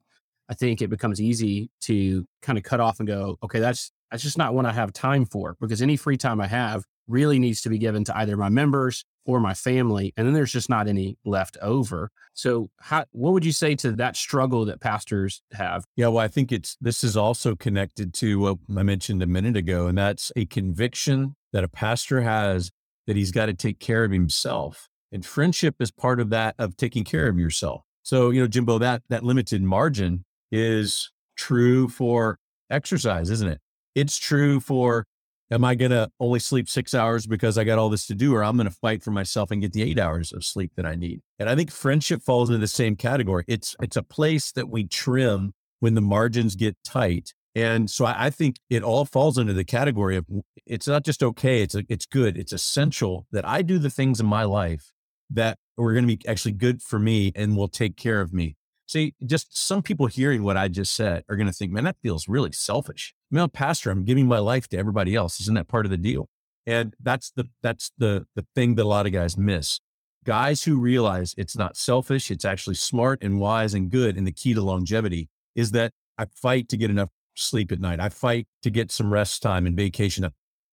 I 0.48 0.54
think 0.54 0.82
it 0.82 0.88
becomes 0.88 1.20
easy 1.20 1.70
to 1.82 2.26
kind 2.42 2.58
of 2.58 2.64
cut 2.64 2.80
off 2.80 3.00
and 3.00 3.06
go, 3.06 3.38
okay, 3.42 3.60
that's 3.60 3.90
that's 4.10 4.22
just 4.22 4.38
not 4.38 4.54
what 4.54 4.64
I 4.64 4.72
have 4.72 4.92
time 4.92 5.26
for 5.26 5.56
because 5.60 5.82
any 5.82 5.96
free 5.96 6.16
time 6.16 6.40
I 6.40 6.46
have 6.46 6.84
really 7.08 7.38
needs 7.38 7.62
to 7.62 7.68
be 7.68 7.78
given 7.78 8.04
to 8.04 8.16
either 8.16 8.36
my 8.36 8.48
members 8.48 9.04
or 9.28 9.38
my 9.38 9.54
family. 9.54 10.12
And 10.16 10.26
then 10.26 10.34
there's 10.34 10.52
just 10.52 10.68
not 10.68 10.88
any 10.88 11.18
left 11.24 11.56
over. 11.62 12.10
So 12.32 12.70
how 12.80 13.04
what 13.12 13.32
would 13.34 13.44
you 13.44 13.52
say 13.52 13.76
to 13.76 13.92
that 13.92 14.16
struggle 14.16 14.64
that 14.64 14.80
pastors 14.80 15.42
have? 15.52 15.84
Yeah, 15.94 16.08
well, 16.08 16.24
I 16.24 16.28
think 16.28 16.50
it's 16.50 16.76
this 16.80 17.04
is 17.04 17.16
also 17.16 17.54
connected 17.54 18.14
to 18.14 18.40
what 18.40 18.58
I 18.76 18.82
mentioned 18.82 19.22
a 19.22 19.26
minute 19.26 19.56
ago, 19.56 19.86
and 19.86 19.96
that's 19.98 20.32
a 20.34 20.46
conviction 20.46 21.36
that 21.52 21.62
a 21.62 21.68
pastor 21.68 22.22
has 22.22 22.70
that 23.06 23.16
he's 23.16 23.30
got 23.30 23.46
to 23.46 23.54
take 23.54 23.78
care 23.78 24.04
of 24.04 24.10
himself 24.10 24.88
and 25.12 25.24
friendship 25.24 25.76
is 25.80 25.90
part 25.90 26.20
of 26.20 26.30
that 26.30 26.54
of 26.58 26.76
taking 26.76 27.04
care 27.04 27.28
of 27.28 27.38
yourself. 27.38 27.82
So, 28.02 28.30
you 28.30 28.40
know, 28.40 28.48
Jimbo, 28.48 28.78
that 28.78 29.02
that 29.08 29.22
limited 29.22 29.62
margin 29.62 30.24
is 30.50 31.10
true 31.36 31.88
for 31.88 32.38
exercise, 32.70 33.30
isn't 33.30 33.48
it? 33.48 33.60
It's 33.94 34.16
true 34.16 34.60
for 34.60 35.04
am 35.50 35.64
I 35.64 35.74
going 35.74 35.90
to 35.90 36.10
only 36.20 36.38
sleep 36.38 36.68
6 36.68 36.94
hours 36.94 37.26
because 37.26 37.58
I 37.58 37.64
got 37.64 37.78
all 37.78 37.88
this 37.88 38.06
to 38.06 38.14
do 38.14 38.34
or 38.34 38.44
I'm 38.44 38.56
going 38.56 38.68
to 38.68 38.74
fight 38.74 39.02
for 39.02 39.10
myself 39.10 39.50
and 39.50 39.62
get 39.62 39.72
the 39.72 39.82
8 39.82 39.98
hours 39.98 40.32
of 40.32 40.44
sleep 40.44 40.72
that 40.76 40.86
I 40.86 40.94
need. 40.94 41.20
And 41.38 41.48
I 41.48 41.54
think 41.54 41.70
friendship 41.70 42.22
falls 42.22 42.48
into 42.48 42.58
the 42.58 42.66
same 42.66 42.96
category. 42.96 43.44
It's 43.48 43.76
it's 43.80 43.96
a 43.96 44.02
place 44.02 44.52
that 44.52 44.68
we 44.68 44.84
trim 44.84 45.52
when 45.80 45.94
the 45.94 46.00
margins 46.00 46.56
get 46.56 46.76
tight. 46.84 47.32
And 47.54 47.90
so 47.90 48.04
I, 48.04 48.26
I 48.26 48.30
think 48.30 48.56
it 48.70 48.82
all 48.82 49.04
falls 49.04 49.38
into 49.38 49.52
the 49.52 49.64
category 49.64 50.16
of 50.16 50.26
it's 50.66 50.86
not 50.86 51.04
just 51.04 51.22
okay, 51.22 51.62
it's 51.62 51.74
a, 51.74 51.84
it's 51.88 52.06
good, 52.06 52.36
it's 52.36 52.52
essential 52.52 53.26
that 53.32 53.46
I 53.46 53.62
do 53.62 53.78
the 53.78 53.90
things 53.90 54.20
in 54.20 54.26
my 54.26 54.44
life 54.44 54.92
that 55.30 55.58
are 55.78 55.92
going 55.92 56.06
to 56.06 56.16
be 56.16 56.28
actually 56.28 56.52
good 56.52 56.82
for 56.82 56.98
me 56.98 57.32
and 57.34 57.56
will 57.56 57.68
take 57.68 57.96
care 57.96 58.20
of 58.20 58.32
me. 58.32 58.56
See, 58.88 59.14
just 59.26 59.54
some 59.54 59.82
people 59.82 60.06
hearing 60.06 60.42
what 60.42 60.56
I 60.56 60.68
just 60.68 60.94
said 60.94 61.22
are 61.28 61.36
going 61.36 61.46
to 61.46 61.52
think, 61.52 61.70
man, 61.70 61.84
that 61.84 61.98
feels 62.02 62.26
really 62.26 62.52
selfish. 62.52 63.14
I 63.30 63.34
mean, 63.34 63.40
I'm 63.40 63.44
a 63.44 63.48
pastor. 63.48 63.90
I'm 63.90 64.02
giving 64.02 64.26
my 64.26 64.38
life 64.38 64.66
to 64.68 64.78
everybody 64.78 65.14
else. 65.14 65.40
Isn't 65.42 65.56
that 65.56 65.68
part 65.68 65.84
of 65.84 65.90
the 65.90 65.98
deal? 65.98 66.30
And 66.66 66.96
that's 66.98 67.30
the 67.30 67.50
that's 67.62 67.92
the 67.98 68.26
the 68.34 68.46
thing 68.54 68.76
that 68.76 68.84
a 68.84 68.88
lot 68.88 69.04
of 69.04 69.12
guys 69.12 69.36
miss. 69.36 69.80
Guys 70.24 70.64
who 70.64 70.80
realize 70.80 71.34
it's 71.36 71.56
not 71.56 71.76
selfish, 71.76 72.30
it's 72.30 72.46
actually 72.46 72.76
smart 72.76 73.22
and 73.22 73.38
wise 73.38 73.74
and 73.74 73.90
good. 73.90 74.16
And 74.16 74.26
the 74.26 74.32
key 74.32 74.54
to 74.54 74.62
longevity 74.62 75.28
is 75.54 75.72
that 75.72 75.92
I 76.16 76.24
fight 76.34 76.70
to 76.70 76.78
get 76.78 76.90
enough 76.90 77.10
sleep 77.36 77.70
at 77.70 77.80
night. 77.80 78.00
I 78.00 78.08
fight 78.08 78.46
to 78.62 78.70
get 78.70 78.90
some 78.90 79.12
rest 79.12 79.42
time 79.42 79.66
and 79.66 79.76
vacation. 79.76 80.26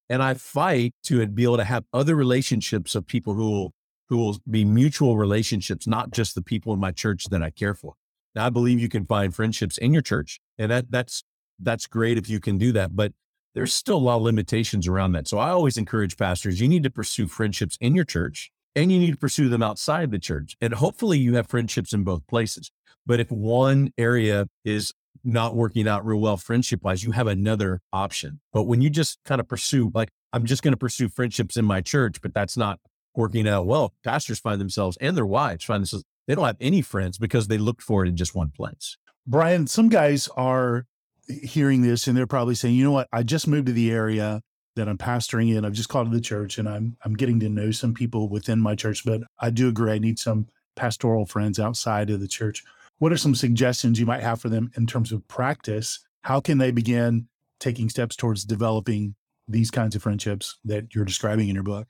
And 0.09 0.23
I 0.23 0.35
fight 0.35 0.94
to 1.03 1.25
be 1.27 1.44
able 1.44 1.57
to 1.57 1.65
have 1.65 1.83
other 1.91 2.15
relationships 2.15 2.95
of 2.95 3.06
people 3.06 3.33
who 3.33 3.51
will 3.51 3.73
who 4.07 4.17
will 4.17 4.38
be 4.50 4.63
mutual 4.63 5.17
relationships, 5.17 5.85
not 5.85 6.12
just 6.12 6.33
the 6.35 6.41
people 6.41 6.73
in 6.73 6.79
my 6.79 6.91
church 6.91 7.25
that 7.25 7.44
I 7.44 7.50
care 7.50 7.73
for. 7.73 7.95
Now, 8.35 8.47
I 8.47 8.49
believe 8.49 8.79
you 8.79 8.89
can 8.89 9.05
find 9.05 9.33
friendships 9.33 9.77
in 9.77 9.93
your 9.93 10.01
church, 10.01 10.39
and 10.57 10.71
that 10.71 10.91
that's 10.91 11.23
that's 11.59 11.87
great 11.87 12.17
if 12.17 12.29
you 12.29 12.39
can 12.39 12.57
do 12.57 12.71
that. 12.73 12.95
But 12.95 13.13
there's 13.53 13.73
still 13.73 13.97
a 13.97 13.99
lot 13.99 14.17
of 14.17 14.23
limitations 14.23 14.87
around 14.87 15.13
that. 15.13 15.27
So 15.27 15.37
I 15.37 15.49
always 15.49 15.77
encourage 15.77 16.17
pastors: 16.17 16.59
you 16.59 16.67
need 16.67 16.83
to 16.83 16.89
pursue 16.89 17.27
friendships 17.27 17.77
in 17.79 17.95
your 17.95 18.05
church, 18.05 18.51
and 18.75 18.91
you 18.91 18.99
need 18.99 19.11
to 19.11 19.17
pursue 19.17 19.49
them 19.49 19.63
outside 19.63 20.11
the 20.11 20.19
church. 20.19 20.57
And 20.61 20.73
hopefully, 20.73 21.17
you 21.17 21.35
have 21.35 21.47
friendships 21.47 21.93
in 21.93 22.03
both 22.03 22.27
places. 22.27 22.71
But 23.05 23.19
if 23.19 23.31
one 23.31 23.91
area 23.97 24.47
is 24.63 24.93
not 25.23 25.55
working 25.55 25.88
out 25.88 26.05
real 26.05 26.19
well 26.19 26.38
friendship 26.38 26.83
wise, 26.83 27.03
you 27.03 27.11
have 27.11 27.27
another 27.27 27.81
option. 27.93 28.39
But 28.51 28.63
when 28.63 28.81
you 28.81 28.89
just 28.89 29.19
kind 29.25 29.39
of 29.39 29.47
pursue, 29.47 29.91
like, 29.93 30.09
I'm 30.33 30.45
just 30.45 30.61
going 30.63 30.73
to 30.73 30.77
pursue 30.77 31.09
friendships 31.09 31.57
in 31.57 31.65
my 31.65 31.81
church, 31.81 32.21
but 32.21 32.33
that's 32.33 32.57
not 32.57 32.79
working 33.15 33.47
out 33.47 33.65
well. 33.65 33.93
Pastors 34.03 34.39
find 34.39 34.60
themselves 34.60 34.98
and 35.00 35.15
their 35.15 35.25
wives 35.25 35.63
find 35.63 35.81
themselves, 35.81 36.03
they 36.27 36.36
don't 36.36 36.46
have 36.46 36.58
any 36.60 36.82
friends 36.82 37.17
because 37.17 37.48
they 37.48 37.58
looked 37.58 37.82
for 37.82 38.05
it 38.05 38.10
in 38.10 38.15
just 38.15 38.36
one 38.36 38.51
place. 38.51 38.98
Brian, 39.27 39.67
some 39.67 39.89
guys 39.89 40.27
are 40.36 40.86
hearing 41.27 41.82
this 41.82 42.08
and 42.08 42.15
they're 42.15 42.27
probably 42.27 42.55
saying, 42.55 42.75
you 42.75 42.84
know 42.84 42.91
what, 42.91 43.08
I 43.12 43.24
just 43.24 43.48
moved 43.48 43.67
to 43.67 43.74
the 43.74 43.91
area 43.91 44.41
that 44.75 44.88
I'm 44.88 44.98
pastoring 44.98 45.55
in. 45.55 45.65
I've 45.65 45.74
just 45.74 45.89
called 45.89 46.12
to 46.12 46.15
the 46.15 46.22
church 46.22 46.58
and 46.58 46.67
I'm 46.67 46.98
I'm 47.03 47.13
getting 47.13 47.39
to 47.39 47.50
know 47.50 47.72
some 47.72 47.94
people 47.94 48.29
within 48.29 48.60
my 48.60 48.75
church, 48.75 49.03
but 49.05 49.22
I 49.39 49.50
do 49.50 49.67
agree 49.67 49.91
I 49.91 50.00
need 50.00 50.20
some 50.20 50.48
pastoral 50.75 51.25
friends 51.25 51.60
outside 51.60 52.10
of 52.10 52.20
the 52.20 52.27
church. 52.27 52.63
What 53.00 53.12
are 53.12 53.17
some 53.17 53.36
suggestions 53.36 54.00
you 54.00 54.05
might 54.05 54.22
have 54.22 54.41
for 54.41 54.50
them 54.50 54.72
in 54.75 54.86
terms 54.86 55.12
of 55.12 55.27
practice? 55.27 56.05
How 56.22 56.39
can 56.39 56.58
they 56.58 56.72
begin 56.72 57.27
taking 57.60 57.89
steps 57.89 58.15
towards 58.15 58.44
developing 58.44 59.15
these 59.48 59.72
kinds 59.72 59.96
of 59.96 60.03
friendships 60.03 60.58
that 60.65 60.94
you're 60.94 61.05
describing 61.05 61.50
in 61.50 61.55
your 61.55 61.63
book? 61.63 61.88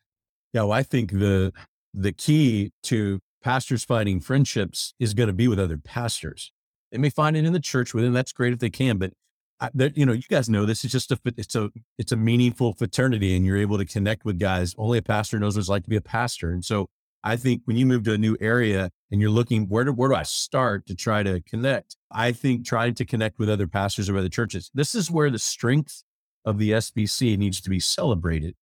Yeah, 0.54 0.62
well, 0.62 0.72
I 0.72 0.84
think 0.84 1.12
the 1.12 1.52
the 1.94 2.12
key 2.12 2.72
to 2.84 3.20
pastors 3.46 3.86
finding 3.86 4.20
friendships 4.20 4.96
is 5.00 5.14
going 5.14 5.28
to 5.28 5.34
be 5.34 5.48
with 5.48 5.60
other 5.60 5.78
pastors. 5.78 6.52
They 6.92 6.98
may 6.98 7.12
find 7.12 7.38
it 7.38 7.46
in 7.46 7.54
the 7.54 7.60
church 7.60 7.94
with 7.94 8.04
them. 8.04 8.12
That's 8.12 8.34
great 8.34 8.54
if 8.54 8.60
they 8.60 8.72
can, 8.72 8.98
but 8.98 9.14
uh, 9.60 9.70
I, 9.80 9.92
you 9.94 10.04
know, 10.04 10.14
you 10.14 10.24
guys 10.28 10.50
know 10.50 10.66
this 10.66 10.84
is 10.84 10.92
just 10.92 11.12
a 11.12 11.20
it's 11.38 11.54
a 11.54 11.70
it's 12.00 12.12
a 12.12 12.18
meaningful 12.18 12.74
fraternity, 12.74 13.36
and 13.36 13.46
you're 13.46 13.58
able 13.58 13.78
to 13.78 13.86
connect 13.86 14.26
with 14.26 14.40
guys. 14.40 14.74
Only 14.80 14.98
a 14.98 15.04
pastor 15.04 15.38
knows 15.38 15.56
what 15.56 15.60
it's 15.60 15.70
like 15.70 15.84
to 15.84 15.90
be 15.92 15.96
a 15.96 16.02
pastor, 16.02 16.50
and 16.50 16.66
so 16.66 16.90
I 17.24 17.36
think 17.36 17.62
when 17.66 17.78
you 17.78 17.86
move 17.86 18.04
to 18.06 18.14
a 18.14 18.18
new 18.18 18.36
area 18.42 18.90
and 19.12 19.22
you're 19.22 19.30
looking 19.30 19.70
where 19.70 19.84
do 19.84 19.94
where 19.94 20.10
do 20.10 20.16
I 20.16 20.24
start 20.24 20.88
to 20.88 20.96
try 20.96 21.22
to 21.22 21.40
connect? 21.42 21.98
I 22.10 22.32
think 22.32 22.66
trying 22.66 22.96
to 22.96 23.06
connect 23.06 23.38
with 23.38 23.48
other 23.48 23.68
pastors 23.68 24.10
or 24.10 24.18
other 24.18 24.30
churches. 24.30 24.72
This 24.74 24.96
is 24.96 25.12
where 25.12 25.30
the 25.30 25.40
strength 25.40 26.04
of 26.44 26.58
the 26.58 26.72
SBC 26.72 27.38
needs 27.38 27.62
to 27.62 27.70
be 27.70 27.80
celebrated 27.80 28.56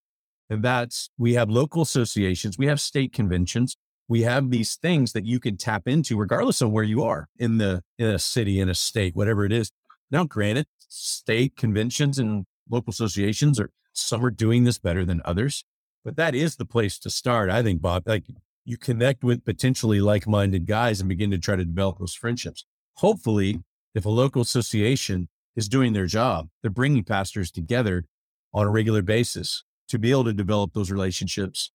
and 0.50 0.64
that's 0.64 1.10
we 1.18 1.34
have 1.34 1.50
local 1.50 1.82
associations, 1.82 2.58
we 2.58 2.68
have 2.68 2.80
state 2.80 3.14
conventions, 3.14 3.78
we 4.08 4.22
have 4.22 4.50
these 4.50 4.76
things 4.76 5.14
that 5.14 5.26
you 5.26 5.40
can 5.40 5.58
tap 5.58 5.88
into 5.88 6.18
regardless 6.18 6.62
of 6.62 6.72
where 6.72 6.84
you 6.84 7.04
are 7.04 7.28
in 7.38 7.58
the 7.58 7.84
in 7.98 8.08
a 8.08 8.20
city, 8.20 8.60
in 8.60 8.70
a 8.70 8.76
state, 8.76 9.16
whatever 9.16 9.46
it 9.46 9.52
is. 9.52 9.72
Now, 10.12 10.26
granted, 10.26 10.68
state 10.88 11.56
conventions 11.56 12.20
and 12.20 12.46
local 12.70 12.92
associations 12.92 13.60
are 13.60 13.72
some 13.94 14.26
are 14.26 14.32
doing 14.32 14.64
this 14.64 14.80
better 14.80 15.06
than 15.06 15.22
others, 15.24 15.64
but 16.04 16.16
that 16.16 16.36
is 16.36 16.56
the 16.56 16.66
place 16.66 16.98
to 17.00 17.10
start. 17.10 17.50
I 17.50 17.64
think, 17.64 17.82
Bob, 17.82 18.04
like 18.06 18.26
you 18.66 18.78
connect 18.78 19.24
with 19.24 19.46
potentially 19.46 20.00
like-minded 20.00 20.66
guys 20.66 21.00
and 21.00 21.10
begin 21.10 21.32
to 21.32 21.38
try 21.38 21.56
to 21.56 21.66
develop 21.66 22.00
those 22.00 22.16
friendships. 22.16 22.66
Hopefully, 22.98 23.62
if 23.94 24.06
a 24.06 24.10
local 24.10 24.42
association 24.42 25.30
is 25.56 25.68
doing 25.68 25.94
their 25.94 26.06
job, 26.06 26.50
they're 26.62 26.72
bringing 26.72 27.04
pastors 27.04 27.52
together 27.52 28.06
on 28.54 28.66
a 28.66 28.72
regular 28.72 29.02
basis 29.02 29.64
to 29.90 30.00
be 30.00 30.12
able 30.12 30.24
to 30.24 30.34
develop 30.34 30.74
those 30.74 30.92
relationships 30.92 31.72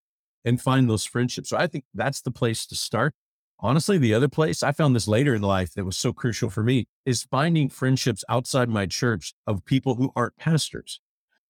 and 0.48 0.60
find 0.60 0.88
those 0.88 1.04
friendships. 1.04 1.50
So 1.50 1.56
I 1.56 1.66
think 1.66 1.84
that's 1.94 2.22
the 2.22 2.30
place 2.30 2.66
to 2.66 2.74
start. 2.74 3.12
honestly, 3.60 3.98
the 3.98 4.14
other 4.14 4.28
place 4.28 4.62
I 4.62 4.72
found 4.72 4.94
this 4.94 5.08
later 5.08 5.34
in 5.34 5.42
life 5.42 5.74
that 5.74 5.84
was 5.84 5.96
so 5.96 6.12
crucial 6.12 6.50
for 6.50 6.62
me 6.62 6.86
is 7.04 7.24
finding 7.24 7.68
friendships 7.68 8.24
outside 8.28 8.68
my 8.68 8.86
church 8.86 9.34
of 9.46 9.64
people 9.64 9.96
who 9.96 10.12
aren't 10.14 10.36
pastors. 10.36 11.00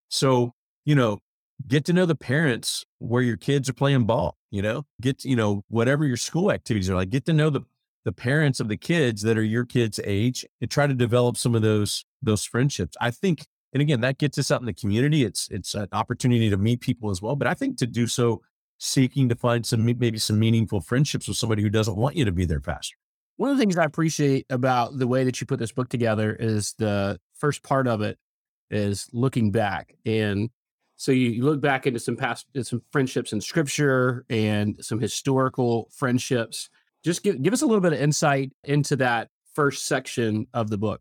So, 0.09 0.55
you 0.85 0.95
know, 0.95 1.19
get 1.67 1.85
to 1.87 1.93
know 1.93 2.07
the 2.07 2.15
parents 2.15 2.87
where 2.99 3.23
your 3.23 3.37
kids 3.37 3.69
are 3.69 3.75
playing 3.75 4.07
ball, 4.07 4.37
you 4.51 4.63
know, 4.63 4.87
get, 5.01 5.21
to, 5.21 5.29
you 5.29 5.37
know, 5.37 5.65
whatever 5.69 6.07
your 6.07 6.17
school 6.17 6.51
activities 6.51 6.89
are 6.89 6.95
like, 6.97 7.11
get 7.11 7.27
to 7.27 7.33
know 7.33 7.51
the, 7.51 7.63
the 8.05 8.13
parents 8.13 8.61
of 8.61 8.69
the 8.69 8.77
kids 8.77 9.23
that 9.23 9.37
are 9.37 9.43
your 9.43 9.67
kids 9.67 10.01
age 10.05 10.47
and 10.61 10.71
try 10.71 10.87
to 10.87 10.95
develop 10.95 11.37
some 11.37 11.55
of 11.55 11.63
those, 11.63 12.05
those 12.23 12.45
friendships. 12.45 12.97
I 13.01 13.11
think, 13.11 13.45
and 13.75 13.83
again, 13.83 14.01
that 14.01 14.17
gets 14.17 14.39
us 14.39 14.51
out 14.51 14.61
in 14.61 14.67
the 14.67 14.73
community. 14.73 15.25
It's, 15.25 15.49
it's 15.51 15.75
an 15.75 15.89
opportunity 15.93 16.49
to 16.49 16.57
meet 16.57 16.81
people 16.81 17.11
as 17.11 17.21
well. 17.21 17.37
But 17.37 17.49
I 17.49 17.55
think 17.55 17.77
to 17.79 17.87
do 17.87 18.07
so 18.07 18.41
seeking 18.79 19.29
to 19.29 19.35
find 19.35 19.67
some 19.67 19.85
maybe 19.85 20.19
some 20.19 20.39
meaningful 20.39 20.81
friendships 20.81 21.29
with 21.29 21.37
somebody 21.37 21.63
who 21.63 21.69
doesn't 21.69 21.97
want 21.97 22.17
you 22.17 22.25
to 22.25 22.33
be 22.33 22.45
their 22.45 22.61
pastor. 22.61 22.97
One 23.37 23.51
of 23.51 23.57
the 23.57 23.61
things 23.61 23.77
I 23.77 23.85
appreciate 23.85 24.47
about 24.51 24.99
the 24.99 25.07
way 25.07 25.25
that 25.25 25.41
you 25.41 25.47
put 25.47 25.59
this 25.59 25.73
book 25.73 25.89
together 25.89 26.35
is 26.39 26.75
the 26.79 27.21
first 27.35 27.63
part 27.63 27.87
of 27.87 28.01
it 28.01 28.19
is 28.71 29.09
looking 29.13 29.51
back. 29.51 29.95
And 30.05 30.51
so 30.97 31.13
you, 31.13 31.45
look 31.45 31.61
back 31.61 31.87
into 31.87 32.01
some 32.01 32.17
past 32.17 32.47
uh, 32.57 32.63
some 32.63 32.83
friendships 32.91 33.33
in 33.33 33.41
scripture 33.41 34.25
and 34.29 34.77
some 34.81 34.99
historical 34.99 35.89
friendships. 35.93 36.69
Just 37.05 37.23
give, 37.23 37.41
give 37.41 37.53
us 37.53 37.63
a 37.63 37.67
little 37.67 37.81
bit 37.81 37.93
of 37.93 38.01
insight 38.01 38.53
into 38.65 38.97
that 38.97 39.29
first 39.55 39.87
section 39.87 40.47
of 40.53 40.71
the 40.71 40.79
book. 40.79 41.01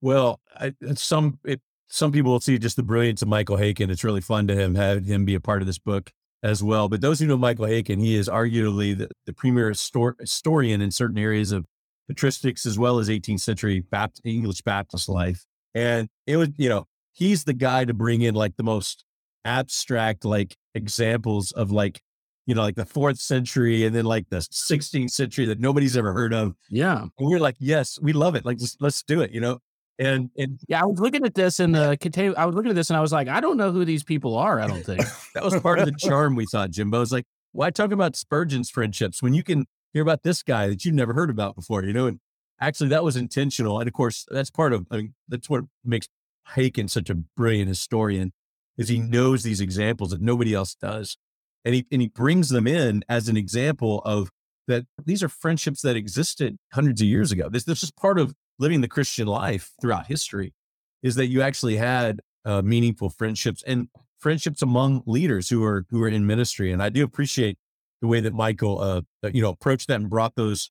Well, 0.00 0.40
I, 0.58 0.74
some 0.94 1.38
it, 1.44 1.60
some 1.88 2.12
people 2.12 2.32
will 2.32 2.40
see 2.40 2.58
just 2.58 2.76
the 2.76 2.82
brilliance 2.82 3.20
of 3.22 3.28
Michael 3.28 3.58
Haykin. 3.58 3.90
It's 3.90 4.04
really 4.04 4.22
fun 4.22 4.46
to 4.48 4.54
him 4.54 4.74
have 4.74 5.04
him 5.04 5.24
be 5.24 5.34
a 5.34 5.40
part 5.40 5.62
of 5.62 5.66
this 5.66 5.78
book 5.78 6.10
as 6.46 6.62
well. 6.62 6.88
But 6.88 7.00
those 7.00 7.18
who 7.18 7.26
know 7.26 7.36
Michael 7.36 7.66
Haykin, 7.66 7.98
he 7.98 8.14
is 8.14 8.28
arguably 8.28 8.96
the, 8.96 9.08
the 9.26 9.32
premier 9.32 9.72
histor- 9.72 10.18
historian 10.20 10.80
in 10.80 10.92
certain 10.92 11.18
areas 11.18 11.50
of 11.50 11.66
patristics 12.10 12.64
as 12.64 12.78
well 12.78 13.00
as 13.00 13.08
18th 13.08 13.40
century 13.40 13.80
Baptist, 13.80 14.24
English 14.24 14.62
Baptist 14.62 15.08
life. 15.08 15.44
And 15.74 16.08
it 16.24 16.36
was, 16.36 16.50
you 16.56 16.68
know, 16.68 16.86
he's 17.12 17.44
the 17.44 17.52
guy 17.52 17.84
to 17.84 17.92
bring 17.92 18.22
in 18.22 18.36
like 18.36 18.56
the 18.56 18.62
most 18.62 19.04
abstract 19.44 20.24
like 20.24 20.56
examples 20.74 21.50
of 21.50 21.72
like, 21.72 22.00
you 22.46 22.54
know, 22.54 22.62
like 22.62 22.76
the 22.76 22.86
fourth 22.86 23.18
century 23.18 23.84
and 23.84 23.94
then 23.94 24.04
like 24.04 24.28
the 24.30 24.38
16th 24.38 25.10
century 25.10 25.46
that 25.46 25.58
nobody's 25.58 25.96
ever 25.96 26.12
heard 26.12 26.32
of. 26.32 26.54
Yeah. 26.70 27.00
And 27.00 27.10
we're 27.18 27.40
like, 27.40 27.56
yes, 27.58 27.98
we 28.00 28.12
love 28.12 28.36
it. 28.36 28.44
Like, 28.44 28.58
just 28.58 28.80
let's 28.80 29.02
do 29.02 29.20
it, 29.20 29.32
you 29.32 29.40
know? 29.40 29.58
And 29.98 30.30
and 30.36 30.58
yeah, 30.68 30.82
I 30.82 30.86
was 30.86 31.00
looking 31.00 31.24
at 31.24 31.34
this 31.34 31.58
in 31.58 31.72
the 31.72 31.96
contain. 32.00 32.34
I 32.36 32.44
was 32.44 32.54
looking 32.54 32.70
at 32.70 32.74
this 32.74 32.90
and 32.90 32.96
I 32.96 33.00
was 33.00 33.12
like, 33.12 33.28
I 33.28 33.40
don't 33.40 33.56
know 33.56 33.72
who 33.72 33.84
these 33.84 34.04
people 34.04 34.36
are. 34.36 34.60
I 34.60 34.66
don't 34.66 34.84
think 34.84 35.02
that 35.34 35.42
was 35.42 35.58
part 35.60 35.78
of 35.78 35.86
the 35.86 35.94
charm 35.98 36.34
we 36.34 36.46
thought. 36.46 36.70
Jimbo 36.70 37.00
was 37.00 37.12
like, 37.12 37.24
why 37.52 37.70
talk 37.70 37.92
about 37.92 38.14
Spurgeon's 38.14 38.70
friendships 38.70 39.22
when 39.22 39.32
you 39.32 39.42
can 39.42 39.66
hear 39.92 40.02
about 40.02 40.22
this 40.22 40.42
guy 40.42 40.68
that 40.68 40.84
you've 40.84 40.94
never 40.94 41.14
heard 41.14 41.30
about 41.30 41.56
before? 41.56 41.82
You 41.82 41.94
know, 41.94 42.06
and 42.06 42.20
actually 42.60 42.90
that 42.90 43.04
was 43.04 43.16
intentional. 43.16 43.78
And 43.80 43.88
of 43.88 43.94
course, 43.94 44.26
that's 44.30 44.50
part 44.50 44.72
of. 44.72 44.86
I 44.90 44.96
mean, 44.96 45.14
that's 45.28 45.48
what 45.48 45.64
makes 45.82 46.08
Haykin 46.54 46.90
such 46.90 47.10
a 47.10 47.14
brilliant 47.14 47.68
historian 47.68 48.32
is 48.76 48.88
he 48.88 48.98
knows 48.98 49.42
these 49.42 49.60
examples 49.60 50.10
that 50.10 50.20
nobody 50.20 50.54
else 50.54 50.74
does, 50.74 51.16
and 51.64 51.74
he 51.74 51.86
and 51.90 52.02
he 52.02 52.08
brings 52.08 52.50
them 52.50 52.66
in 52.66 53.02
as 53.08 53.28
an 53.28 53.36
example 53.36 54.02
of 54.04 54.30
that 54.68 54.84
these 55.04 55.22
are 55.22 55.28
friendships 55.28 55.82
that 55.82 55.96
existed 55.96 56.58
hundreds 56.72 57.00
of 57.00 57.06
years 57.06 57.32
ago. 57.32 57.48
This 57.48 57.64
this 57.64 57.82
is 57.82 57.90
part 57.90 58.18
of 58.18 58.34
living 58.58 58.80
the 58.80 58.88
Christian 58.88 59.26
life 59.26 59.70
throughout 59.80 60.06
history 60.06 60.54
is 61.02 61.14
that 61.16 61.26
you 61.26 61.42
actually 61.42 61.76
had 61.76 62.20
uh, 62.44 62.62
meaningful 62.62 63.10
friendships 63.10 63.62
and 63.66 63.88
friendships 64.18 64.62
among 64.62 65.02
leaders 65.06 65.48
who 65.48 65.62
are 65.64 65.84
who 65.90 66.02
are 66.02 66.08
in 66.08 66.26
ministry. 66.26 66.72
And 66.72 66.82
I 66.82 66.88
do 66.88 67.04
appreciate 67.04 67.58
the 68.00 68.06
way 68.06 68.20
that 68.20 68.34
Michael, 68.34 68.80
uh, 68.80 69.00
you 69.32 69.42
know, 69.42 69.50
approached 69.50 69.88
that 69.88 70.00
and 70.00 70.10
brought 70.10 70.34
those 70.36 70.70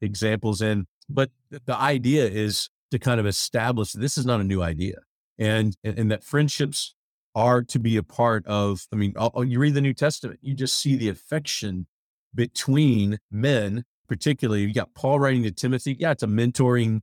examples 0.00 0.62
in. 0.62 0.86
But 1.08 1.30
the 1.50 1.76
idea 1.76 2.26
is 2.26 2.68
to 2.90 2.98
kind 2.98 3.20
of 3.20 3.26
establish 3.26 3.92
this 3.92 4.18
is 4.18 4.26
not 4.26 4.40
a 4.40 4.44
new 4.44 4.62
idea, 4.62 4.98
and 5.38 5.76
and 5.84 6.10
that 6.10 6.24
friendships 6.24 6.94
are 7.34 7.62
to 7.62 7.78
be 7.78 7.96
a 7.96 8.02
part 8.02 8.46
of. 8.46 8.86
I 8.92 8.96
mean, 8.96 9.14
you 9.46 9.58
read 9.58 9.74
the 9.74 9.80
New 9.80 9.94
Testament, 9.94 10.40
you 10.42 10.54
just 10.54 10.76
see 10.76 10.96
the 10.96 11.08
affection 11.08 11.86
between 12.34 13.18
men. 13.30 13.84
Particularly, 14.08 14.62
you 14.62 14.74
got 14.74 14.92
Paul 14.94 15.20
writing 15.20 15.44
to 15.44 15.52
Timothy. 15.52 15.96
Yeah, 15.98 16.10
it's 16.10 16.24
a 16.24 16.26
mentoring 16.26 17.00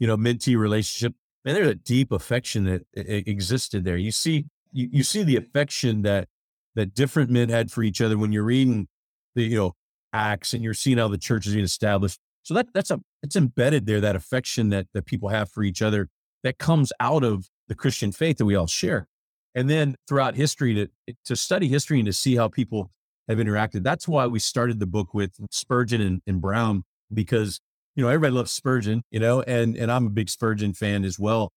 you 0.00 0.08
know, 0.08 0.16
mentee 0.16 0.58
relationship. 0.58 1.14
And 1.44 1.56
there's 1.56 1.68
a 1.68 1.74
deep 1.76 2.10
affection 2.10 2.64
that 2.64 2.82
existed 2.94 3.84
there. 3.84 3.96
You 3.96 4.10
see, 4.10 4.46
you, 4.72 4.88
you 4.90 5.02
see 5.04 5.22
the 5.22 5.36
affection 5.36 6.02
that 6.02 6.26
that 6.74 6.94
different 6.94 7.30
men 7.30 7.48
had 7.48 7.70
for 7.70 7.82
each 7.82 8.00
other 8.00 8.18
when 8.18 8.32
you're 8.32 8.44
reading 8.44 8.88
the, 9.34 9.44
you 9.44 9.56
know, 9.56 9.72
Acts 10.12 10.54
and 10.54 10.64
you're 10.64 10.74
seeing 10.74 10.98
how 10.98 11.08
the 11.08 11.18
church 11.18 11.46
is 11.46 11.52
being 11.52 11.64
established. 11.64 12.18
So 12.42 12.54
that 12.54 12.68
that's 12.74 12.90
a 12.90 13.00
it's 13.22 13.36
embedded 13.36 13.86
there, 13.86 14.00
that 14.00 14.16
affection 14.16 14.70
that 14.70 14.88
that 14.94 15.06
people 15.06 15.28
have 15.28 15.50
for 15.50 15.62
each 15.62 15.82
other 15.82 16.08
that 16.42 16.58
comes 16.58 16.92
out 16.98 17.22
of 17.22 17.48
the 17.68 17.74
Christian 17.74 18.10
faith 18.10 18.38
that 18.38 18.44
we 18.46 18.56
all 18.56 18.66
share. 18.66 19.06
And 19.54 19.68
then 19.68 19.96
throughout 20.08 20.34
history 20.34 20.74
to 20.74 21.14
to 21.26 21.36
study 21.36 21.68
history 21.68 22.00
and 22.00 22.06
to 22.06 22.12
see 22.12 22.36
how 22.36 22.48
people 22.48 22.90
have 23.28 23.38
interacted. 23.38 23.84
That's 23.84 24.08
why 24.08 24.26
we 24.26 24.40
started 24.40 24.80
the 24.80 24.86
book 24.86 25.14
with 25.14 25.32
Spurgeon 25.50 26.00
and, 26.00 26.22
and 26.26 26.40
Brown, 26.40 26.84
because 27.12 27.60
you 27.94 28.04
know, 28.04 28.08
everybody 28.08 28.32
loves 28.32 28.52
Spurgeon, 28.52 29.02
you 29.10 29.20
know, 29.20 29.42
and 29.42 29.76
and 29.76 29.90
I'm 29.90 30.06
a 30.06 30.10
big 30.10 30.28
Spurgeon 30.28 30.74
fan 30.74 31.04
as 31.04 31.18
well. 31.18 31.52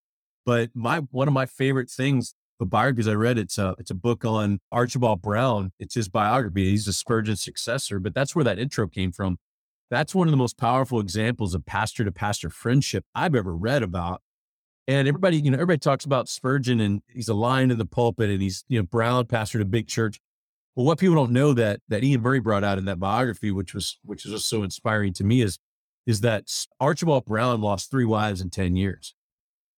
But 0.45 0.71
my 0.73 0.99
one 1.11 1.27
of 1.27 1.33
my 1.33 1.45
favorite 1.45 1.89
things, 1.89 2.35
the 2.59 2.65
biographies 2.65 3.07
I 3.07 3.13
read, 3.13 3.37
it's 3.37 3.57
a 3.57 3.75
it's 3.79 3.91
a 3.91 3.95
book 3.95 4.25
on 4.25 4.59
Archibald 4.71 5.21
Brown. 5.21 5.71
It's 5.79 5.95
his 5.95 6.09
biography. 6.09 6.71
He's 6.71 6.87
a 6.87 6.93
Spurgeon 6.93 7.35
successor, 7.35 7.99
but 7.99 8.13
that's 8.13 8.35
where 8.35 8.43
that 8.43 8.59
intro 8.59 8.87
came 8.87 9.11
from. 9.11 9.37
That's 9.89 10.15
one 10.15 10.27
of 10.27 10.31
the 10.31 10.37
most 10.37 10.57
powerful 10.57 10.99
examples 10.99 11.53
of 11.53 11.65
pastor 11.65 12.03
to 12.03 12.11
pastor 12.11 12.49
friendship 12.49 13.05
I've 13.13 13.35
ever 13.35 13.55
read 13.55 13.83
about. 13.83 14.21
And 14.87 15.07
everybody, 15.07 15.37
you 15.37 15.51
know, 15.51 15.55
everybody 15.55 15.77
talks 15.77 16.03
about 16.03 16.27
Spurgeon 16.27 16.79
and 16.81 17.01
he's 17.07 17.29
a 17.29 17.33
lion 17.33 17.71
in 17.71 17.77
the 17.77 17.85
pulpit 17.85 18.29
and 18.29 18.41
he's, 18.41 18.65
you 18.67 18.79
know, 18.79 18.85
Brown 18.85 19.27
pastor 19.27 19.59
to 19.59 19.65
big 19.65 19.87
church. 19.87 20.19
Well, 20.75 20.85
what 20.85 20.99
people 20.99 21.15
don't 21.15 21.31
know 21.31 21.53
that 21.53 21.79
that 21.87 22.03
Iain 22.03 22.21
Murray 22.21 22.39
brought 22.39 22.63
out 22.63 22.79
in 22.79 22.85
that 22.85 22.99
biography, 22.99 23.51
which 23.51 23.73
was 23.73 23.99
which 24.03 24.25
was 24.25 24.33
just 24.33 24.49
so 24.49 24.63
inspiring 24.63 25.13
to 25.13 25.23
me, 25.23 25.41
is 25.41 25.59
is 26.05 26.21
that 26.21 26.45
Archibald 26.79 27.25
Brown 27.25 27.61
lost 27.61 27.89
three 27.89 28.05
wives 28.05 28.41
in 28.41 28.49
10 28.49 28.75
years. 28.75 29.15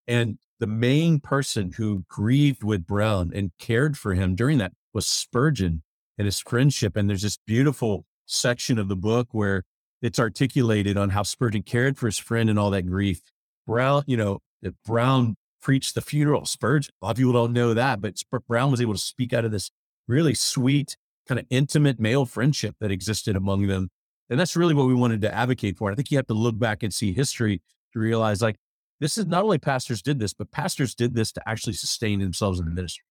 And 0.07 0.37
the 0.59 0.67
main 0.67 1.19
person 1.19 1.73
who 1.77 2.05
grieved 2.07 2.63
with 2.63 2.85
Brown 2.85 3.31
and 3.33 3.51
cared 3.59 3.97
for 3.97 4.13
him 4.13 4.35
during 4.35 4.57
that 4.59 4.73
was 4.93 5.05
Spurgeon 5.05 5.83
and 6.17 6.25
his 6.25 6.39
friendship. 6.39 6.95
And 6.95 7.09
there's 7.09 7.21
this 7.21 7.37
beautiful 7.45 8.05
section 8.25 8.79
of 8.79 8.87
the 8.87 8.95
book 8.95 9.27
where 9.31 9.63
it's 10.01 10.19
articulated 10.19 10.97
on 10.97 11.09
how 11.09 11.23
Spurgeon 11.23 11.63
cared 11.63 11.97
for 11.97 12.05
his 12.05 12.17
friend 12.17 12.49
and 12.49 12.57
all 12.57 12.69
that 12.71 12.87
grief. 12.87 13.21
Brown, 13.67 14.03
you 14.07 14.17
know, 14.17 14.39
Brown 14.85 15.35
preached 15.61 15.95
the 15.95 16.01
funeral 16.01 16.45
Spurgeon. 16.45 16.93
A 17.01 17.05
lot 17.05 17.11
of 17.11 17.17
people 17.17 17.33
don't 17.33 17.53
know 17.53 17.73
that, 17.73 18.01
but 18.01 18.21
Brown 18.47 18.71
was 18.71 18.81
able 18.81 18.93
to 18.93 18.99
speak 18.99 19.33
out 19.33 19.45
of 19.45 19.51
this 19.51 19.71
really 20.07 20.35
sweet, 20.35 20.95
kind 21.27 21.39
of 21.39 21.45
intimate 21.49 21.99
male 21.99 22.25
friendship 22.25 22.75
that 22.79 22.91
existed 22.91 23.35
among 23.35 23.67
them 23.67 23.89
and 24.29 24.39
that's 24.39 24.55
really 24.55 24.73
what 24.73 24.87
we 24.87 24.93
wanted 24.93 25.21
to 25.21 25.33
advocate 25.33 25.77
for. 25.77 25.91
I 25.91 25.95
think 25.95 26.11
you 26.11 26.17
have 26.17 26.27
to 26.27 26.33
look 26.33 26.57
back 26.57 26.83
and 26.83 26.93
see 26.93 27.13
history 27.13 27.61
to 27.93 27.99
realize 27.99 28.41
like 28.41 28.57
this 28.99 29.17
is 29.17 29.25
not 29.25 29.43
only 29.43 29.57
pastors 29.57 30.01
did 30.01 30.19
this, 30.19 30.33
but 30.33 30.51
pastors 30.51 30.95
did 30.95 31.15
this 31.15 31.31
to 31.33 31.49
actually 31.49 31.73
sustain 31.73 32.19
themselves 32.19 32.59
in 32.59 32.65
the 32.65 32.71
ministry. 32.71 33.05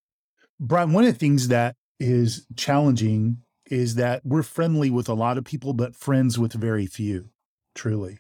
Brian, 0.58 0.92
one 0.92 1.04
of 1.04 1.12
the 1.12 1.18
things 1.18 1.48
that 1.48 1.76
is 2.00 2.46
challenging 2.56 3.38
is 3.66 3.96
that 3.96 4.22
we're 4.24 4.42
friendly 4.42 4.90
with 4.90 5.08
a 5.08 5.14
lot 5.14 5.38
of 5.38 5.44
people, 5.44 5.72
but 5.72 5.96
friends 5.96 6.38
with 6.38 6.52
very 6.52 6.86
few, 6.86 7.30
truly. 7.74 8.18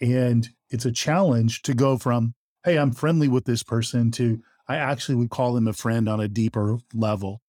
And 0.00 0.48
it's 0.70 0.84
a 0.84 0.92
challenge 0.92 1.62
to 1.62 1.74
go 1.74 1.98
from, 1.98 2.34
hey, 2.64 2.78
I'm 2.78 2.92
friendly 2.92 3.28
with 3.28 3.44
this 3.44 3.62
person 3.62 4.10
to 4.12 4.40
I 4.66 4.76
actually 4.76 5.16
would 5.16 5.30
call 5.30 5.52
them 5.52 5.68
a 5.68 5.72
friend 5.74 6.08
on 6.08 6.20
a 6.20 6.28
deeper 6.28 6.78
level. 6.94 7.42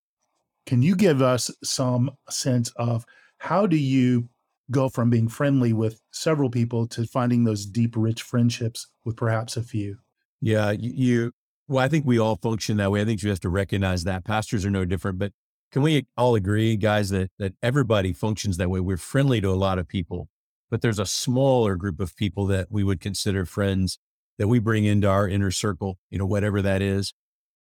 Can 0.65 0.81
you 0.81 0.95
give 0.95 1.21
us 1.21 1.49
some 1.63 2.11
sense 2.29 2.71
of 2.75 3.05
how 3.37 3.67
do 3.67 3.77
you 3.77 4.27
go 4.71 4.89
from 4.89 5.09
being 5.09 5.27
friendly 5.27 5.73
with 5.73 6.01
several 6.11 6.49
people 6.49 6.87
to 6.87 7.05
finding 7.05 7.43
those 7.43 7.65
deep, 7.65 7.93
rich 7.95 8.21
friendships 8.21 8.87
with 9.03 9.15
perhaps 9.15 9.57
a 9.57 9.63
few. 9.63 9.97
Yeah, 10.41 10.71
you, 10.71 11.31
well, 11.67 11.83
I 11.83 11.87
think 11.87 12.05
we 12.05 12.19
all 12.19 12.35
function 12.35 12.77
that 12.77 12.91
way. 12.91 13.01
I 13.01 13.05
think 13.05 13.23
you 13.23 13.29
have 13.29 13.39
to 13.41 13.49
recognize 13.49 14.03
that 14.03 14.25
pastors 14.25 14.65
are 14.65 14.71
no 14.71 14.85
different, 14.85 15.17
but 15.17 15.31
can 15.71 15.81
we 15.81 16.07
all 16.15 16.35
agree, 16.35 16.75
guys, 16.77 17.09
that 17.09 17.31
that 17.39 17.53
everybody 17.61 18.13
functions 18.13 18.57
that 18.57 18.69
way? 18.69 18.79
We're 18.79 18.97
friendly 18.97 19.41
to 19.41 19.49
a 19.49 19.55
lot 19.55 19.79
of 19.79 19.87
people, 19.87 20.29
but 20.69 20.81
there's 20.81 20.99
a 20.99 21.05
smaller 21.05 21.75
group 21.75 21.99
of 21.99 22.15
people 22.15 22.45
that 22.47 22.67
we 22.69 22.83
would 22.83 22.99
consider 22.99 23.45
friends 23.45 23.99
that 24.37 24.47
we 24.47 24.59
bring 24.59 24.85
into 24.85 25.09
our 25.09 25.27
inner 25.27 25.51
circle, 25.51 25.97
you 26.09 26.17
know, 26.17 26.25
whatever 26.25 26.61
that 26.61 26.81
is. 26.81 27.13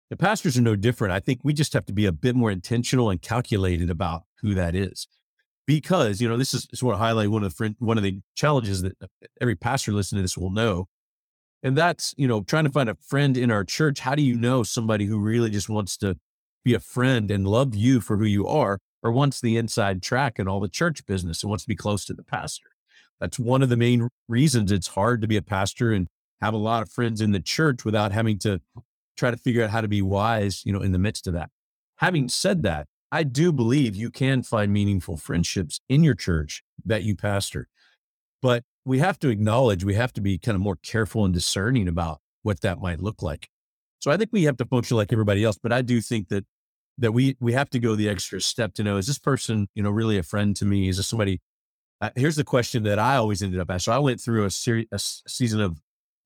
The 0.09 0.17
pastors 0.17 0.57
are 0.57 0.61
no 0.61 0.75
different. 0.75 1.13
I 1.13 1.19
think 1.19 1.39
we 1.43 1.53
just 1.53 1.73
have 1.73 1.85
to 1.85 1.93
be 1.93 2.05
a 2.05 2.11
bit 2.11 2.35
more 2.35 2.51
intentional 2.51 3.09
and 3.09 3.21
calculated 3.21 3.89
about 3.89 4.23
who 4.41 4.53
that 4.55 4.75
is 4.75 5.07
because 5.79 6.19
you 6.19 6.27
know 6.27 6.37
this 6.37 6.53
is 6.53 6.67
sort 6.73 6.93
of 6.93 6.99
highlight 6.99 7.29
one 7.29 7.43
of 7.43 7.51
the 7.51 7.55
friend, 7.55 7.75
one 7.79 7.97
of 7.97 8.03
the 8.03 8.19
challenges 8.35 8.81
that 8.81 8.93
uh, 9.01 9.07
every 9.39 9.55
pastor 9.55 9.93
listening 9.93 10.19
to 10.19 10.23
this 10.23 10.37
will 10.37 10.49
know 10.49 10.87
and 11.63 11.77
that's 11.77 12.13
you 12.17 12.27
know 12.27 12.41
trying 12.41 12.65
to 12.65 12.71
find 12.71 12.89
a 12.89 12.95
friend 12.95 13.37
in 13.37 13.51
our 13.51 13.63
church. 13.63 13.99
How 13.99 14.15
do 14.15 14.21
you 14.21 14.33
mm-hmm. 14.33 14.41
know 14.41 14.63
somebody 14.63 15.05
who 15.05 15.19
really 15.19 15.49
just 15.49 15.69
wants 15.69 15.97
to 15.97 16.17
be 16.63 16.73
a 16.73 16.79
friend 16.79 17.31
and 17.31 17.47
love 17.47 17.75
you 17.75 18.01
for 18.01 18.17
who 18.17 18.25
you 18.25 18.47
are 18.47 18.79
or 19.03 19.11
wants 19.11 19.41
the 19.41 19.57
inside 19.57 20.01
track 20.01 20.37
and 20.37 20.47
all 20.47 20.59
the 20.59 20.69
church 20.69 21.05
business 21.05 21.41
and 21.41 21.49
wants 21.49 21.63
to 21.63 21.69
be 21.69 21.75
close 21.75 22.05
to 22.05 22.13
the 22.13 22.23
pastor? 22.23 22.69
That's 23.19 23.39
one 23.39 23.61
of 23.61 23.69
the 23.69 23.77
main 23.77 24.09
reasons 24.27 24.71
it's 24.71 24.87
hard 24.87 25.21
to 25.21 25.27
be 25.27 25.37
a 25.37 25.41
pastor 25.41 25.91
and 25.91 26.07
have 26.41 26.53
a 26.53 26.57
lot 26.57 26.81
of 26.81 26.91
friends 26.91 27.21
in 27.21 27.31
the 27.31 27.39
church 27.39 27.85
without 27.85 28.11
having 28.11 28.39
to 28.39 28.59
try 29.15 29.29
to 29.29 29.37
figure 29.37 29.63
out 29.63 29.69
how 29.69 29.81
to 29.81 29.87
be 29.87 30.01
wise, 30.01 30.63
you 30.65 30.73
know, 30.73 30.81
in 30.81 30.91
the 30.91 30.99
midst 30.99 31.27
of 31.27 31.33
that. 31.33 31.49
Having 31.97 32.29
said 32.29 32.63
that, 32.63 32.87
I 33.11 33.23
do 33.23 33.51
believe 33.51 33.95
you 33.95 34.09
can 34.09 34.41
find 34.43 34.71
meaningful 34.71 35.17
friendships 35.17 35.79
in 35.89 36.03
your 36.03 36.15
church 36.15 36.63
that 36.85 37.03
you 37.03 37.15
pastor. 37.15 37.67
But 38.41 38.63
we 38.85 38.99
have 38.99 39.19
to 39.19 39.29
acknowledge, 39.29 39.83
we 39.83 39.95
have 39.95 40.13
to 40.13 40.21
be 40.21 40.37
kind 40.37 40.55
of 40.55 40.61
more 40.61 40.77
careful 40.77 41.25
and 41.25 41.33
discerning 41.33 41.87
about 41.87 42.19
what 42.43 42.61
that 42.61 42.79
might 42.79 43.01
look 43.01 43.21
like. 43.21 43.49
So 43.99 44.09
I 44.09 44.17
think 44.17 44.29
we 44.31 44.43
have 44.43 44.57
to 44.57 44.65
function 44.65 44.97
like 44.97 45.13
everybody 45.13 45.43
else, 45.43 45.59
but 45.61 45.71
I 45.71 45.81
do 45.81 46.01
think 46.01 46.29
that 46.29 46.45
that 46.97 47.13
we 47.13 47.35
we 47.39 47.53
have 47.53 47.69
to 47.69 47.79
go 47.79 47.95
the 47.95 48.09
extra 48.09 48.41
step 48.41 48.73
to 48.75 48.83
know 48.83 48.97
is 48.97 49.07
this 49.07 49.19
person, 49.19 49.67
you 49.75 49.83
know, 49.83 49.89
really 49.89 50.17
a 50.17 50.23
friend 50.23 50.55
to 50.57 50.65
me? 50.65 50.89
Is 50.89 50.97
this 50.97 51.07
somebody 51.07 51.39
uh, 52.01 52.09
here's 52.15 52.35
the 52.35 52.43
question 52.43 52.83
that 52.83 52.97
I 52.97 53.15
always 53.15 53.43
ended 53.43 53.59
up 53.59 53.69
asking. 53.69 53.91
So 53.91 53.95
I 53.95 53.99
went 53.99 54.19
through 54.19 54.45
a 54.45 54.49
series, 54.49 54.87
a 54.91 54.97
season 54.99 55.61
of 55.61 55.79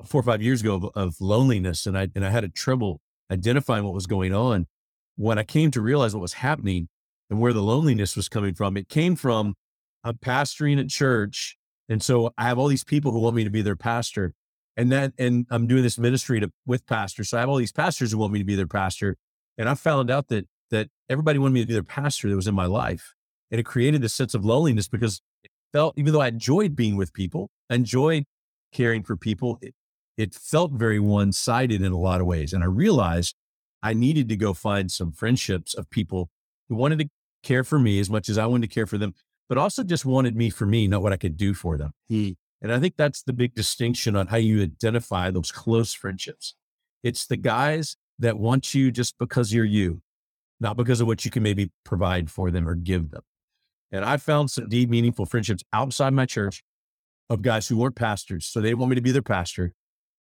four 0.05 0.21
or 0.21 0.23
five 0.23 0.41
years 0.41 0.61
ago 0.61 0.75
of, 0.75 0.85
of, 0.95 1.15
loneliness, 1.19 1.85
and 1.85 1.97
I 1.97 2.07
and 2.15 2.25
I 2.25 2.29
had 2.29 2.45
a 2.45 2.49
trouble 2.49 3.01
identifying 3.29 3.83
what 3.83 3.93
was 3.93 4.07
going 4.07 4.33
on. 4.33 4.67
When 5.15 5.39
I 5.39 5.43
came 5.43 5.71
to 5.71 5.81
realize 5.81 6.13
what 6.13 6.21
was 6.21 6.33
happening 6.33 6.89
and 7.29 7.39
where 7.39 7.53
the 7.53 7.61
loneliness 7.61 8.15
was 8.15 8.29
coming 8.29 8.53
from, 8.53 8.77
it 8.77 8.89
came 8.89 9.15
from 9.15 9.55
I'm 10.03 10.17
pastoring 10.17 10.79
at 10.79 10.89
church, 10.89 11.57
and 11.89 12.01
so 12.01 12.31
I 12.37 12.43
have 12.43 12.59
all 12.59 12.67
these 12.67 12.83
people 12.83 13.11
who 13.11 13.19
want 13.19 13.35
me 13.35 13.43
to 13.43 13.49
be 13.49 13.63
their 13.63 13.75
pastor, 13.75 14.33
and 14.77 14.91
that 14.91 15.13
and 15.17 15.47
I'm 15.49 15.65
doing 15.67 15.83
this 15.83 15.97
ministry 15.97 16.39
to, 16.39 16.51
with 16.65 16.85
pastors. 16.85 17.29
So 17.29 17.37
I 17.37 17.39
have 17.39 17.49
all 17.49 17.57
these 17.57 17.71
pastors 17.71 18.11
who 18.11 18.19
want 18.19 18.31
me 18.31 18.39
to 18.39 18.45
be 18.45 18.55
their 18.55 18.67
pastor, 18.67 19.17
and 19.57 19.67
I 19.67 19.73
found 19.73 20.11
out 20.11 20.27
that 20.27 20.45
that 20.69 20.89
everybody 21.09 21.39
wanted 21.39 21.53
me 21.53 21.61
to 21.61 21.67
be 21.67 21.73
their 21.73 21.83
pastor 21.83 22.29
that 22.29 22.35
was 22.35 22.47
in 22.47 22.55
my 22.55 22.65
life, 22.67 23.15
and 23.49 23.59
it 23.59 23.63
created 23.63 24.01
this 24.01 24.13
sense 24.13 24.33
of 24.33 24.45
loneliness 24.45 24.87
because 24.87 25.21
it 25.43 25.51
felt, 25.73 25.97
even 25.97 26.13
though 26.13 26.21
I 26.21 26.27
enjoyed 26.27 26.75
being 26.75 26.97
with 26.97 27.13
people, 27.13 27.49
enjoyed 27.69 28.25
caring 28.71 29.03
for 29.03 29.15
people, 29.15 29.57
it, 29.61 29.73
it 30.17 30.35
felt 30.35 30.71
very 30.71 30.99
one 30.99 31.31
sided 31.31 31.81
in 31.81 31.91
a 31.91 31.97
lot 31.97 32.21
of 32.21 32.27
ways. 32.27 32.53
And 32.53 32.63
I 32.63 32.67
realized 32.67 33.35
I 33.83 33.93
needed 33.93 34.29
to 34.29 34.35
go 34.35 34.53
find 34.53 34.91
some 34.91 35.11
friendships 35.11 35.73
of 35.73 35.89
people 35.89 36.29
who 36.69 36.75
wanted 36.75 36.99
to 36.99 37.09
care 37.43 37.63
for 37.63 37.79
me 37.79 37.99
as 37.99 38.09
much 38.09 38.29
as 38.29 38.37
I 38.37 38.45
wanted 38.45 38.69
to 38.69 38.73
care 38.73 38.87
for 38.87 38.97
them, 38.97 39.13
but 39.47 39.57
also 39.57 39.83
just 39.83 40.05
wanted 40.05 40.35
me 40.35 40.49
for 40.49 40.65
me, 40.65 40.87
not 40.87 41.01
what 41.01 41.13
I 41.13 41.17
could 41.17 41.37
do 41.37 41.53
for 41.53 41.77
them. 41.77 41.91
Hmm. 42.09 42.29
And 42.61 42.71
I 42.71 42.79
think 42.79 42.95
that's 42.97 43.21
the 43.21 43.33
big 43.33 43.53
distinction 43.53 44.15
on 44.15 44.27
how 44.27 44.37
you 44.37 44.63
identify 44.63 45.29
those 45.29 45.51
close 45.51 45.93
friendships. 45.93 46.55
It's 47.03 47.27
the 47.27 47.37
guys 47.37 47.95
that 48.19 48.39
want 48.39 48.73
you 48.73 48.91
just 48.91 49.17
because 49.19 49.53
you're 49.53 49.65
you, 49.65 50.01
not 50.59 50.77
because 50.77 51.01
of 51.01 51.07
what 51.07 51.25
you 51.25 51.31
can 51.31 51.43
maybe 51.43 51.71
provide 51.83 52.31
for 52.31 52.49
them 52.49 52.67
or 52.67 52.73
give 52.73 53.11
them. 53.11 53.21
And 53.91 54.03
I 54.03 54.17
found 54.17 54.49
some 54.49 54.67
deep, 54.67 54.89
meaningful 54.89 55.25
friendships 55.25 55.63
outside 55.73 56.13
my 56.13 56.25
church 56.25 56.63
of 57.29 57.41
guys 57.41 57.67
who 57.67 57.77
weren't 57.77 57.95
pastors. 57.95 58.45
So 58.45 58.61
they 58.61 58.73
want 58.73 58.89
me 58.89 58.95
to 58.95 59.01
be 59.01 59.11
their 59.11 59.21
pastor. 59.21 59.73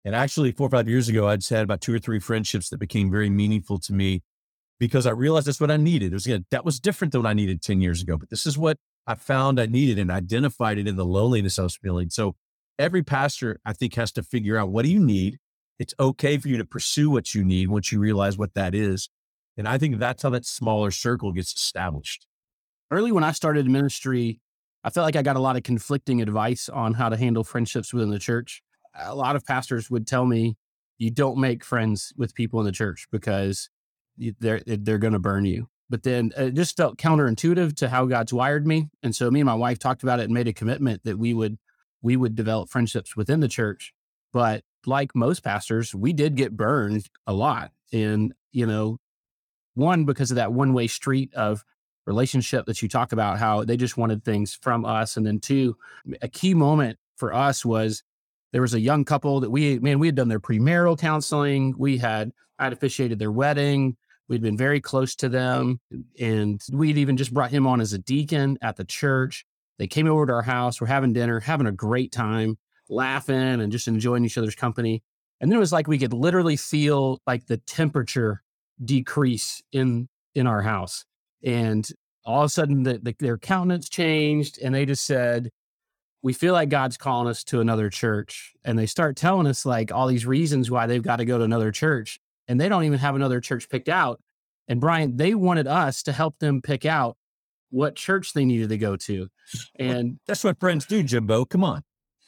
And 0.05 0.15
actually, 0.15 0.51
four 0.51 0.67
or 0.67 0.69
five 0.69 0.89
years 0.89 1.07
ago, 1.07 1.27
I'd 1.27 1.45
had 1.48 1.63
about 1.63 1.81
two 1.81 1.93
or 1.93 2.00
three 2.00 2.19
friendships 2.19 2.69
that 2.69 2.77
became 2.77 3.10
very 3.10 3.29
meaningful 3.29 3.79
to 3.79 3.93
me 3.93 4.22
because 4.79 5.05
I 5.05 5.12
realized 5.12 5.48
that's 5.48 5.62
what 5.62 5.72
I 5.72 5.77
needed. 5.77 6.12
It 6.12 6.15
was 6.15 6.27
know, 6.27 6.39
that 6.51 6.65
was 6.65 6.79
different 6.79 7.13
than 7.13 7.24
what 7.24 7.29
I 7.29 7.33
needed 7.33 7.62
10 7.62 7.79
years 7.79 8.01
ago, 8.01 8.17
but 8.17 8.29
this 8.29 8.45
is 8.45 8.57
what 8.57 8.77
I 9.07 9.15
found 9.15 9.60
I 9.60 9.65
needed 9.65 9.98
and 9.98 10.12
identified 10.12 10.77
it 10.77 10.88
in 10.88 10.98
the 10.98 11.05
loneliness 11.05 11.57
I 11.57 11.63
was 11.63 11.77
feeling. 11.77 12.10
So 12.10 12.36
every 12.77 13.03
pastor, 13.03 13.60
I 13.65 13.74
think, 13.74 13.95
has 13.95 14.12
to 14.13 14.24
figure 14.24 14.57
out 14.57 14.69
what 14.69 14.83
do 14.83 14.91
you 14.91 15.00
need? 15.00 15.38
It's 15.79 15.93
okay 16.00 16.38
for 16.38 16.50
you 16.50 16.57
to 16.57 16.65
pursue 16.65 17.10
what 17.10 17.33
you 17.33 17.43
need 17.43 17.69
once 17.69 17.91
you 17.91 18.00
realize 18.00 18.38
what 18.38 18.53
that 18.55 18.75
is. 18.75 19.10
And 19.57 19.67
I 19.67 19.77
think 19.77 20.00
that's 20.00 20.24
how 20.24 20.29
that 20.31 20.45
smaller 20.45 20.91
circle 20.91 21.31
gets 21.31 21.53
established 21.53 22.27
early 22.93 23.12
when 23.12 23.24
I 23.24 23.31
started 23.31 23.67
ministry, 23.67 24.39
I 24.83 24.89
felt 24.89 25.05
like 25.05 25.15
I 25.15 25.22
got 25.22 25.36
a 25.36 25.39
lot 25.39 25.55
of 25.55 25.63
conflicting 25.63 26.22
advice 26.22 26.70
on 26.70 26.94
how 26.94 27.09
to 27.09 27.18
handle 27.18 27.44
friendships 27.44 27.94
within 27.94 28.11
the 28.11 28.20
church. 28.20 28.61
A 28.96 29.16
lot 29.16 29.36
of 29.36 29.46
pastors 29.46 29.90
would 29.90 30.08
tell 30.08 30.25
me, 30.25 30.58
you 30.98 31.12
don't 31.12 31.38
make 31.38 31.64
friends 31.64 32.14
with 32.18 32.36
people 32.36 32.60
in 32.60 32.66
the 32.66 32.72
church 32.72 33.08
because 33.12 33.70
they're 34.18 34.62
eh, 34.68 34.77
they're 34.79 34.98
going 34.98 35.14
to 35.14 35.20
burn 35.20 35.46
you. 35.46 35.68
But 35.90 36.03
then 36.03 36.32
eh, 36.36 36.46
it 36.46 36.53
just 36.53 36.77
felt 36.77 36.98
counterintuitive 36.98 37.75
to 37.77 37.90
how 37.90 38.06
God's 38.06 38.34
wired 38.34 38.66
me, 38.68 38.90
and 39.01 39.16
so 39.16 39.29
me 39.32 39.40
and 39.42 39.48
my 39.48 39.56
wife 39.56 39.79
talked 39.79 40.03
about 40.03 40.20
it 40.20 40.25
and 40.25 40.34
made 40.34 40.48
a 40.48 40.53
commitment 40.53 41.03
that 41.03 41.18
we 41.18 41.34
would 41.34 41.58
we 42.01 42.16
would 42.16 42.36
develop 42.36 42.70
friendships 42.70 43.16
within 43.16 43.40
the 43.40 43.48
church. 43.48 43.94
But 44.32 44.64
like 44.86 45.16
most 45.16 45.44
pastors, 45.44 45.96
we 45.96 46.14
did 46.14 46.36
get 46.36 46.56
burned 46.56 47.08
a 47.27 47.34
lot, 47.34 47.72
and 47.92 48.34
you 48.51 48.66
know, 48.66 49.00
one 49.74 50.06
because 50.06 50.32
of 50.32 50.36
that 50.36 50.53
one 50.53 50.74
way 50.74 50.88
street 50.88 51.34
of 51.34 51.64
relationship 52.06 52.66
that 52.66 52.82
you 52.82 52.90
talk 52.90 53.12
about, 53.12 53.40
how 53.40 53.64
they 53.64 53.77
just 53.77 53.98
wanted 53.98 54.24
things 54.24 54.58
from 54.62 54.86
us. 54.86 55.16
And 55.18 55.25
then 55.25 55.40
two, 55.40 55.77
a 56.22 56.27
key 56.27 56.53
moment 56.53 56.98
for 57.16 57.34
us 57.34 57.64
was 57.64 58.03
there 58.53 58.61
was 58.61 58.75
a 58.75 58.79
young 58.79 59.03
couple 59.03 59.42
that 59.42 59.50
we, 59.50 59.79
man, 59.79 60.00
we 60.00 60.07
had 60.07 60.16
done 60.16 60.29
their 60.29 60.39
premarital 60.39 60.98
counseling. 60.98 61.74
We 61.77 61.98
had, 61.98 62.31
I 62.59 62.66
had 62.66 62.74
officiated 62.74 63.20
their 63.20 63.31
wedding. 63.31 63.98
We'd 64.29 64.44
been 64.44 64.57
very 64.57 64.79
close 64.79 65.16
to 65.16 65.27
them. 65.27 65.81
And 66.20 66.61
we'd 66.72 66.98
even 66.98 67.18
just 67.18 67.33
brought 67.33 67.51
him 67.51 67.68
on 67.68 67.81
as 67.81 67.94
a 67.94 67.98
deacon 67.98 68.57
at 68.61 68.77
the 68.77 68.85
church. 68.85 69.46
They 69.79 69.87
came 69.87 70.07
over 70.07 70.27
to 70.27 70.33
our 70.33 70.44
house. 70.44 70.79
We're 70.79 70.87
having 70.87 71.13
dinner, 71.13 71.39
having 71.39 71.68
a 71.68 71.72
great 71.72 72.11
time, 72.11 72.57
laughing 72.89 73.35
and 73.35 73.72
just 73.72 73.87
enjoying 73.87 74.24
each 74.24 74.37
other's 74.37 74.55
company. 74.55 75.03
And 75.42 75.51
then 75.51 75.57
it 75.57 75.59
was 75.59 75.74
like 75.74 75.87
we 75.87 75.98
could 75.98 76.13
literally 76.13 76.55
feel 76.55 77.22
like 77.25 77.48
the 77.48 77.57
temperature 77.57 78.44
decrease 78.83 79.61
in 79.72 80.07
in 80.35 80.48
our 80.48 80.61
house. 80.61 81.05
And 81.44 81.87
all 82.25 82.44
of 82.44 82.46
a 82.46 82.50
sudden, 82.50 82.83
the, 82.83 83.00
the, 83.00 83.16
their 83.20 83.37
countenance 83.37 83.89
changed, 83.89 84.59
and 84.61 84.74
they 84.74 84.85
just 84.85 85.05
said, 85.05 85.50
"We 86.24 86.33
feel 86.33 86.53
like 86.53 86.70
God's 86.70 86.98
calling 86.98 87.27
us 87.27 87.44
to 87.46 87.62
another 87.62 87.90
church." 87.92 88.53
And 88.66 88.79
they 88.79 88.88
start 88.88 89.16
telling 89.16 89.46
us 89.46 89.66
like 89.66 89.92
all 89.92 90.07
these 90.07 90.25
reasons 90.25 90.72
why 90.72 90.88
they've 90.88 91.03
got 91.03 91.18
to 91.18 91.25
go 91.25 91.38
to 91.38 91.44
another 91.44 91.72
church, 91.72 92.20
and 92.48 92.59
they 92.59 92.70
don't 92.70 92.86
even 92.86 93.00
have 93.00 93.16
another 93.16 93.40
church 93.40 93.70
picked 93.70 93.90
out. 93.90 94.20
And 94.68 94.81
Brian, 94.81 95.18
they 95.18 95.36
wanted 95.36 95.68
us 95.68 96.01
to 96.03 96.12
help 96.12 96.40
them 96.40 96.62
pick 96.62 96.86
out 96.86 97.18
what 97.70 97.96
church 97.96 98.33
they 98.33 98.46
needed 98.46 98.70
to 98.70 98.77
go 98.77 98.96
to, 98.96 99.27
and 99.77 100.20
that's 100.25 100.44
what 100.44 100.59
friends 100.59 100.86
do, 100.86 101.03
Jimbo. 101.03 101.46
Come 101.46 101.64
on. 101.64 101.83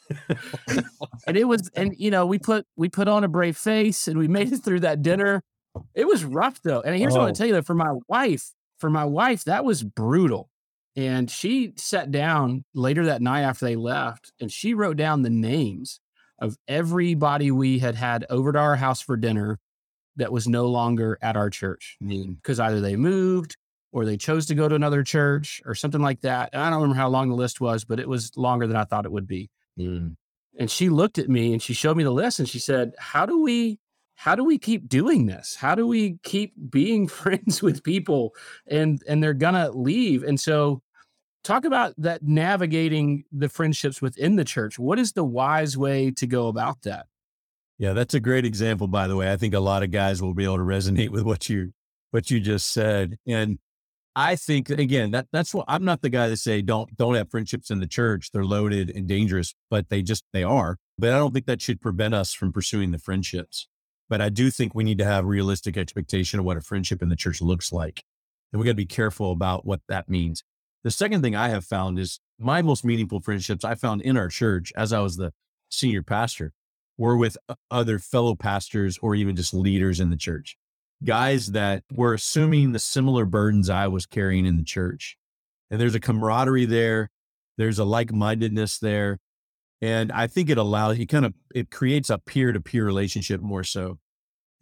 and 1.28 1.38
it 1.38 1.46
was, 1.46 1.70
and 1.76 1.94
you 1.98 2.12
know, 2.12 2.26
we 2.26 2.40
put 2.40 2.66
we 2.76 2.90
put 2.90 3.08
on 3.08 3.24
a 3.24 3.28
brave 3.28 3.58
face, 3.58 4.08
and 4.08 4.20
we 4.20 4.28
made 4.28 4.52
it 4.52 4.60
through 4.60 4.82
that 4.82 5.02
dinner. 5.02 5.44
It 5.94 6.08
was 6.08 6.24
rough 6.24 6.62
though, 6.62 6.82
and 6.82 6.96
here's 6.96 7.14
oh. 7.14 7.18
what 7.18 7.22
I 7.22 7.26
want 7.26 7.36
to 7.36 7.40
tell 7.40 7.48
you: 7.48 7.54
that 7.54 7.66
for 7.66 7.76
my 7.76 7.94
wife, 8.08 8.52
for 8.80 8.90
my 8.90 9.06
wife, 9.06 9.44
that 9.46 9.66
was 9.66 9.84
brutal. 9.84 10.50
And 10.96 11.30
she 11.30 11.74
sat 11.76 12.12
down 12.12 12.64
later 12.74 13.06
that 13.06 13.22
night 13.22 13.42
after 13.42 13.66
they 13.66 13.76
left 13.76 14.32
and 14.40 14.52
she 14.52 14.74
wrote 14.74 14.98
down 14.98 15.22
the 15.22 15.30
names 15.30 16.00
of 16.40 16.58
everybody 16.68 17.52
we 17.52 17.80
had 17.80 17.96
had 17.96 18.26
over 18.30 18.52
to 18.54 18.60
our 18.60 18.76
house 18.76 19.02
for 19.02 19.18
dinner 19.18 19.60
that 20.16 20.32
was 20.32 20.48
no 20.48 20.68
longer 20.68 21.18
at 21.22 21.36
our 21.36 21.50
church 21.50 21.98
because 22.00 22.60
mm. 22.60 22.64
either 22.64 22.80
they 22.80 22.96
moved 22.96 23.58
or 23.92 24.06
they 24.06 24.18
chose 24.18 24.46
to 24.46 24.56
go 24.56 24.68
to 24.68 24.76
another 24.76 25.04
church 25.04 25.62
or 25.66 25.76
something 25.76 26.02
like 26.02 26.22
that. 26.22 26.50
And 26.54 26.62
I 26.62 26.70
don't 26.70 26.82
remember 26.82 27.00
how 27.00 27.10
long 27.10 27.30
the 27.30 27.36
list 27.36 27.62
was, 27.62 27.84
but 27.84 28.00
it 28.00 28.08
was 28.08 28.32
longer 28.38 28.68
than 28.68 28.78
I 28.78 28.86
thought 28.86 29.06
it 29.06 29.12
would 29.12 29.28
be. 29.28 29.50
Mm. 29.80 30.16
And 30.58 30.72
she 30.72 30.90
looked 30.90 31.18
at 31.18 31.30
me 31.30 31.52
and 31.54 31.62
she 31.62 31.74
showed 31.74 31.98
me 31.98 32.04
the 32.04 32.12
list 32.12 32.40
and 32.40 32.48
she 32.48 32.60
said, 32.60 32.94
How 32.98 33.26
do 33.26 33.42
we 33.42 33.80
how 34.18 34.34
do 34.34 34.46
we 34.46 34.58
keep 34.58 34.88
doing 34.88 35.26
this? 35.26 35.56
How 35.56 35.76
do 35.76 35.86
we 35.86 36.18
keep 36.24 36.54
being 36.70 37.08
friends 37.10 37.62
with 37.62 37.84
people 37.84 38.34
and 38.68 39.02
and 39.08 39.22
they're 39.22 39.34
gonna 39.34 39.72
leave? 39.72 40.24
And 40.24 40.40
so 40.40 40.82
talk 41.46 41.66
about 41.66 41.94
that 41.98 42.24
navigating 42.24 43.24
the 43.32 43.48
friendships 43.48 44.02
within 44.02 44.36
the 44.36 44.44
church. 44.44 44.78
What 44.78 45.00
is 45.00 45.14
the 45.14 45.24
wise 45.24 45.78
way 45.78 46.12
to 46.12 46.28
go 46.28 46.48
about 46.48 46.82
that? 46.82 47.06
Yeah, 47.78 47.94
that's 47.94 48.14
a 48.14 48.20
great 48.20 48.46
example, 48.46 48.88
by 48.88 49.08
the 49.08 49.16
way. 49.16 49.32
I 49.32 49.38
think 49.38 49.54
a 49.54 49.60
lot 49.60 49.84
of 49.84 49.92
guys 49.92 50.22
will 50.22 50.34
be 50.34 50.46
able 50.46 50.58
to 50.58 50.64
resonate 50.64 51.10
with 51.10 51.24
what 51.24 51.50
you 51.50 51.74
what 52.12 52.32
you 52.32 52.40
just 52.40 52.72
said. 52.72 53.18
And 53.28 53.60
I 54.16 54.38
think 54.38 54.70
again 54.70 55.12
that 55.12 55.28
that's 55.34 55.54
what 55.54 55.66
I'm 55.68 55.84
not 55.84 56.02
the 56.02 56.10
guy 56.10 56.30
to 56.30 56.38
say 56.38 56.62
don't 56.62 56.96
don't 56.96 57.16
have 57.16 57.30
friendships 57.30 57.70
in 57.70 57.80
the 57.80 57.88
church. 57.88 58.32
They're 58.32 58.46
loaded 58.46 58.90
and 58.90 59.08
dangerous, 59.08 59.54
but 59.70 59.90
they 59.90 60.02
just 60.02 60.24
they 60.32 60.44
are. 60.44 60.78
But 60.98 61.12
I 61.12 61.18
don't 61.18 61.34
think 61.34 61.46
that 61.48 61.62
should 61.62 61.82
prevent 61.82 62.14
us 62.14 62.34
from 62.34 62.54
pursuing 62.54 62.92
the 62.92 63.00
friendships. 63.00 63.68
But 64.08 64.22
I 64.22 64.30
do 64.30 64.52
think 64.52 64.74
we 64.74 64.84
need 64.84 65.00
to 65.00 65.06
have 65.06 65.26
realistic 65.26 65.76
expectation 65.78 66.40
of 66.40 66.46
what 66.46 66.58
a 66.58 66.62
friendship 66.62 67.02
in 67.02 67.10
the 67.10 67.16
church 67.16 67.42
looks 67.42 67.74
like. 67.74 68.04
And 68.54 68.60
we 68.60 68.66
got 68.66 68.72
to 68.72 68.76
be 68.76 68.86
careful 68.86 69.32
about 69.32 69.66
what 69.66 69.82
that 69.90 70.08
means. 70.08 70.44
The 70.86 70.92
second 70.92 71.24
thing 71.24 71.36
I 71.36 71.50
have 71.50 71.66
found 71.66 71.98
is 71.98 72.20
my 72.38 72.62
most 72.62 72.86
meaningful 72.86 73.20
friendships 73.20 73.66
I 73.66 73.74
found 73.74 74.04
in 74.04 74.18
our 74.18 74.28
church 74.28 74.72
as 74.78 74.94
I 74.94 75.00
was 75.00 75.18
the 75.18 75.34
senior 75.68 76.04
pastor 76.04 76.54
were 76.96 77.18
with 77.18 77.38
other 77.72 77.98
fellow 77.98 78.36
pastors 78.36 79.00
or 79.02 79.16
even 79.16 79.36
just 79.36 79.52
leaders 79.52 80.00
in 80.00 80.12
the 80.12 80.16
church. 80.16 80.56
Guys 81.04 81.54
that 81.54 81.82
were 81.92 82.14
assuming 82.14 82.72
the 82.72 82.78
similar 82.78 83.26
burdens 83.26 83.68
I 83.68 83.88
was 83.88 84.06
carrying 84.06 84.46
in 84.46 84.58
the 84.58 84.64
church. 84.64 85.18
And 85.72 85.82
there's 85.82 85.96
a 85.96 86.00
camaraderie 86.00 86.66
there. 86.66 87.10
There's 87.58 87.80
a 87.80 87.84
like 87.84 88.14
mindedness 88.14 88.78
there. 88.78 89.18
And 89.82 90.12
I 90.12 90.28
think 90.28 90.52
it 90.52 90.60
allows 90.60 91.00
you 91.00 91.08
kind 91.08 91.26
of 91.26 91.34
it 91.56 91.72
creates 91.72 92.12
a 92.12 92.20
peer 92.20 92.52
to 92.52 92.62
peer 92.62 92.86
relationship 92.86 93.42
more 93.42 93.64
so. 93.64 93.98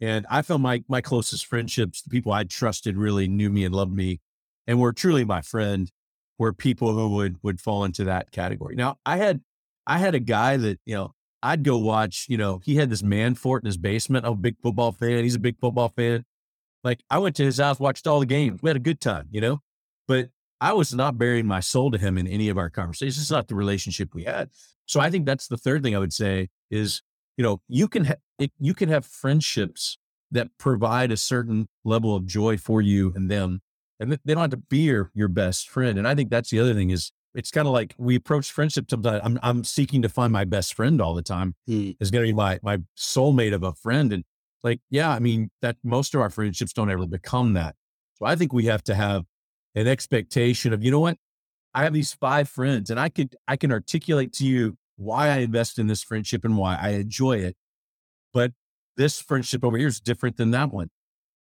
And 0.00 0.24
I 0.30 0.40
found 0.40 0.62
my 0.62 0.84
my 0.88 1.02
closest 1.02 1.44
friendships, 1.44 2.00
the 2.00 2.08
people 2.08 2.32
I 2.32 2.44
trusted 2.44 2.96
really 2.96 3.28
knew 3.28 3.50
me 3.50 3.66
and 3.66 3.74
loved 3.74 3.92
me 3.92 4.22
and 4.66 4.80
were 4.80 4.94
truly 4.94 5.26
my 5.26 5.42
friend, 5.42 5.92
were 6.38 6.52
people 6.52 6.92
who 6.92 7.08
would 7.10 7.36
would 7.42 7.60
fall 7.60 7.84
into 7.84 8.04
that 8.04 8.30
category. 8.30 8.74
Now 8.74 8.98
I 9.06 9.16
had 9.18 9.40
I 9.86 9.98
had 9.98 10.14
a 10.14 10.20
guy 10.20 10.56
that, 10.56 10.80
you 10.86 10.94
know, 10.94 11.14
I'd 11.42 11.62
go 11.62 11.76
watch, 11.76 12.26
you 12.28 12.38
know, 12.38 12.60
he 12.64 12.76
had 12.76 12.90
this 12.90 13.02
man 13.02 13.34
fort 13.34 13.62
in 13.62 13.66
his 13.66 13.76
basement. 13.76 14.24
I'm 14.24 14.32
a 14.32 14.36
big 14.36 14.56
football 14.62 14.92
fan. 14.92 15.24
He's 15.24 15.34
a 15.34 15.40
big 15.40 15.58
football 15.60 15.90
fan. 15.90 16.24
Like 16.82 17.00
I 17.10 17.18
went 17.18 17.36
to 17.36 17.44
his 17.44 17.58
house, 17.58 17.78
watched 17.78 18.06
all 18.06 18.20
the 18.20 18.26
games. 18.26 18.62
We 18.62 18.70
had 18.70 18.76
a 18.76 18.80
good 18.80 19.00
time, 19.00 19.28
you 19.30 19.40
know, 19.40 19.60
but 20.08 20.30
I 20.60 20.72
was 20.72 20.94
not 20.94 21.18
bearing 21.18 21.46
my 21.46 21.60
soul 21.60 21.90
to 21.90 21.98
him 21.98 22.16
in 22.16 22.26
any 22.26 22.48
of 22.48 22.56
our 22.56 22.70
conversations. 22.70 23.18
It's 23.18 23.30
not 23.30 23.48
the 23.48 23.54
relationship 23.54 24.14
we 24.14 24.24
had. 24.24 24.50
So 24.86 25.00
I 25.00 25.10
think 25.10 25.26
that's 25.26 25.48
the 25.48 25.56
third 25.56 25.82
thing 25.82 25.94
I 25.94 25.98
would 25.98 26.12
say 26.12 26.48
is, 26.70 27.02
you 27.36 27.42
know, 27.42 27.60
you 27.68 27.88
can 27.88 28.06
ha- 28.06 28.14
it, 28.38 28.52
you 28.58 28.74
can 28.74 28.88
have 28.88 29.04
friendships 29.04 29.98
that 30.30 30.48
provide 30.58 31.12
a 31.12 31.16
certain 31.16 31.68
level 31.84 32.14
of 32.14 32.26
joy 32.26 32.56
for 32.56 32.80
you 32.80 33.12
and 33.14 33.30
them, 33.30 33.60
and 34.08 34.18
they 34.24 34.34
don't 34.34 34.42
have 34.42 34.50
to 34.50 34.56
be 34.56 34.78
your, 34.78 35.10
your 35.14 35.28
best 35.28 35.68
friend. 35.68 35.98
And 35.98 36.06
I 36.06 36.14
think 36.14 36.30
that's 36.30 36.50
the 36.50 36.60
other 36.60 36.74
thing 36.74 36.90
is 36.90 37.12
it's 37.34 37.50
kind 37.50 37.66
of 37.66 37.72
like 37.72 37.94
we 37.98 38.14
approach 38.14 38.50
friendship 38.50 38.86
sometimes. 38.88 39.20
I'm 39.24 39.38
I'm 39.42 39.64
seeking 39.64 40.02
to 40.02 40.08
find 40.08 40.32
my 40.32 40.44
best 40.44 40.74
friend 40.74 41.00
all 41.00 41.14
the 41.14 41.22
time. 41.22 41.54
Mm. 41.68 41.96
Is 42.00 42.10
going 42.10 42.24
to 42.24 42.28
be 42.28 42.36
my 42.36 42.60
my 42.62 42.78
soulmate 42.96 43.52
of 43.52 43.62
a 43.62 43.72
friend, 43.72 44.12
and 44.12 44.24
like 44.62 44.80
yeah, 44.90 45.10
I 45.10 45.18
mean 45.18 45.50
that 45.60 45.76
most 45.82 46.14
of 46.14 46.20
our 46.20 46.30
friendships 46.30 46.72
don't 46.72 46.90
ever 46.90 47.06
become 47.06 47.54
that. 47.54 47.74
So 48.14 48.26
I 48.26 48.36
think 48.36 48.52
we 48.52 48.66
have 48.66 48.84
to 48.84 48.94
have 48.94 49.24
an 49.74 49.88
expectation 49.88 50.72
of 50.72 50.84
you 50.84 50.90
know 50.90 51.00
what 51.00 51.18
I 51.74 51.82
have 51.82 51.92
these 51.92 52.12
five 52.12 52.48
friends, 52.48 52.90
and 52.90 53.00
I 53.00 53.08
could 53.08 53.34
I 53.48 53.56
can 53.56 53.72
articulate 53.72 54.32
to 54.34 54.46
you 54.46 54.76
why 54.96 55.28
I 55.28 55.38
invest 55.38 55.78
in 55.80 55.88
this 55.88 56.04
friendship 56.04 56.44
and 56.44 56.56
why 56.56 56.78
I 56.80 56.90
enjoy 56.90 57.38
it, 57.38 57.56
but 58.32 58.52
this 58.96 59.20
friendship 59.20 59.64
over 59.64 59.76
here 59.76 59.88
is 59.88 60.00
different 60.00 60.36
than 60.36 60.52
that 60.52 60.72
one. 60.72 60.90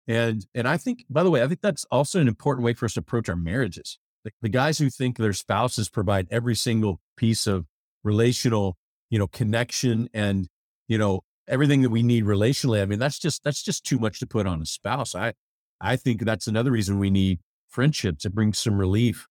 And 0.08 0.44
and 0.54 0.66
I 0.66 0.78
think 0.78 1.04
by 1.08 1.22
the 1.22 1.30
way, 1.30 1.42
I 1.42 1.46
think 1.46 1.60
that's 1.60 1.84
also 1.90 2.20
an 2.20 2.28
important 2.28 2.64
way 2.64 2.72
for 2.72 2.86
us 2.86 2.94
to 2.94 3.00
approach 3.00 3.28
our 3.28 3.36
marriages 3.36 3.98
the, 4.24 4.32
the 4.42 4.48
guys 4.48 4.78
who 4.78 4.90
think 4.90 5.16
their 5.16 5.32
spouses 5.32 5.88
provide 5.88 6.28
every 6.30 6.54
single 6.54 7.00
piece 7.16 7.46
of 7.46 7.66
relational, 8.04 8.76
you 9.10 9.18
know, 9.18 9.26
connection 9.26 10.08
and, 10.12 10.48
you 10.86 10.98
know, 10.98 11.22
everything 11.46 11.82
that 11.82 11.90
we 11.90 12.02
need 12.02 12.24
relationally. 12.24 12.82
I 12.82 12.86
mean, 12.86 12.98
that's 12.98 13.18
just, 13.18 13.42
that's 13.44 13.62
just 13.62 13.84
too 13.84 13.98
much 13.98 14.20
to 14.20 14.26
put 14.26 14.46
on 14.46 14.60
a 14.60 14.66
spouse. 14.66 15.14
I, 15.14 15.34
I 15.80 15.96
think 15.96 16.24
that's 16.24 16.46
another 16.46 16.70
reason 16.70 16.98
we 16.98 17.10
need 17.10 17.40
friendship 17.68 18.18
to 18.20 18.30
bring 18.30 18.52
some 18.52 18.78
relief 18.78 19.26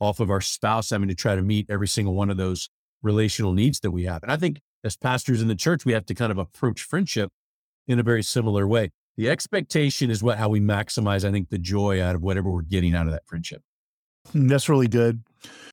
off 0.00 0.20
of 0.20 0.30
our 0.30 0.40
spouse 0.40 0.90
having 0.90 1.08
to 1.08 1.14
try 1.14 1.36
to 1.36 1.42
meet 1.42 1.66
every 1.70 1.88
single 1.88 2.14
one 2.14 2.30
of 2.30 2.36
those 2.36 2.68
relational 3.02 3.52
needs 3.52 3.80
that 3.80 3.90
we 3.90 4.04
have. 4.04 4.22
And 4.22 4.32
I 4.32 4.36
think 4.36 4.60
as 4.84 4.96
pastors 4.96 5.40
in 5.40 5.48
the 5.48 5.54
church, 5.54 5.84
we 5.84 5.92
have 5.92 6.06
to 6.06 6.14
kind 6.14 6.32
of 6.32 6.38
approach 6.38 6.82
friendship 6.82 7.30
in 7.86 7.98
a 7.98 8.02
very 8.02 8.22
similar 8.22 8.66
way. 8.66 8.90
The 9.16 9.28
expectation 9.28 10.10
is 10.10 10.22
what 10.22 10.38
how 10.38 10.48
we 10.48 10.60
maximize, 10.60 11.26
I 11.26 11.30
think, 11.30 11.50
the 11.50 11.58
joy 11.58 12.02
out 12.02 12.14
of 12.14 12.22
whatever 12.22 12.50
we're 12.50 12.62
getting 12.62 12.94
out 12.94 13.06
of 13.06 13.12
that 13.12 13.26
friendship. 13.26 13.62
Mm, 14.34 14.48
that's 14.48 14.68
really 14.68 14.88
good. 14.88 15.22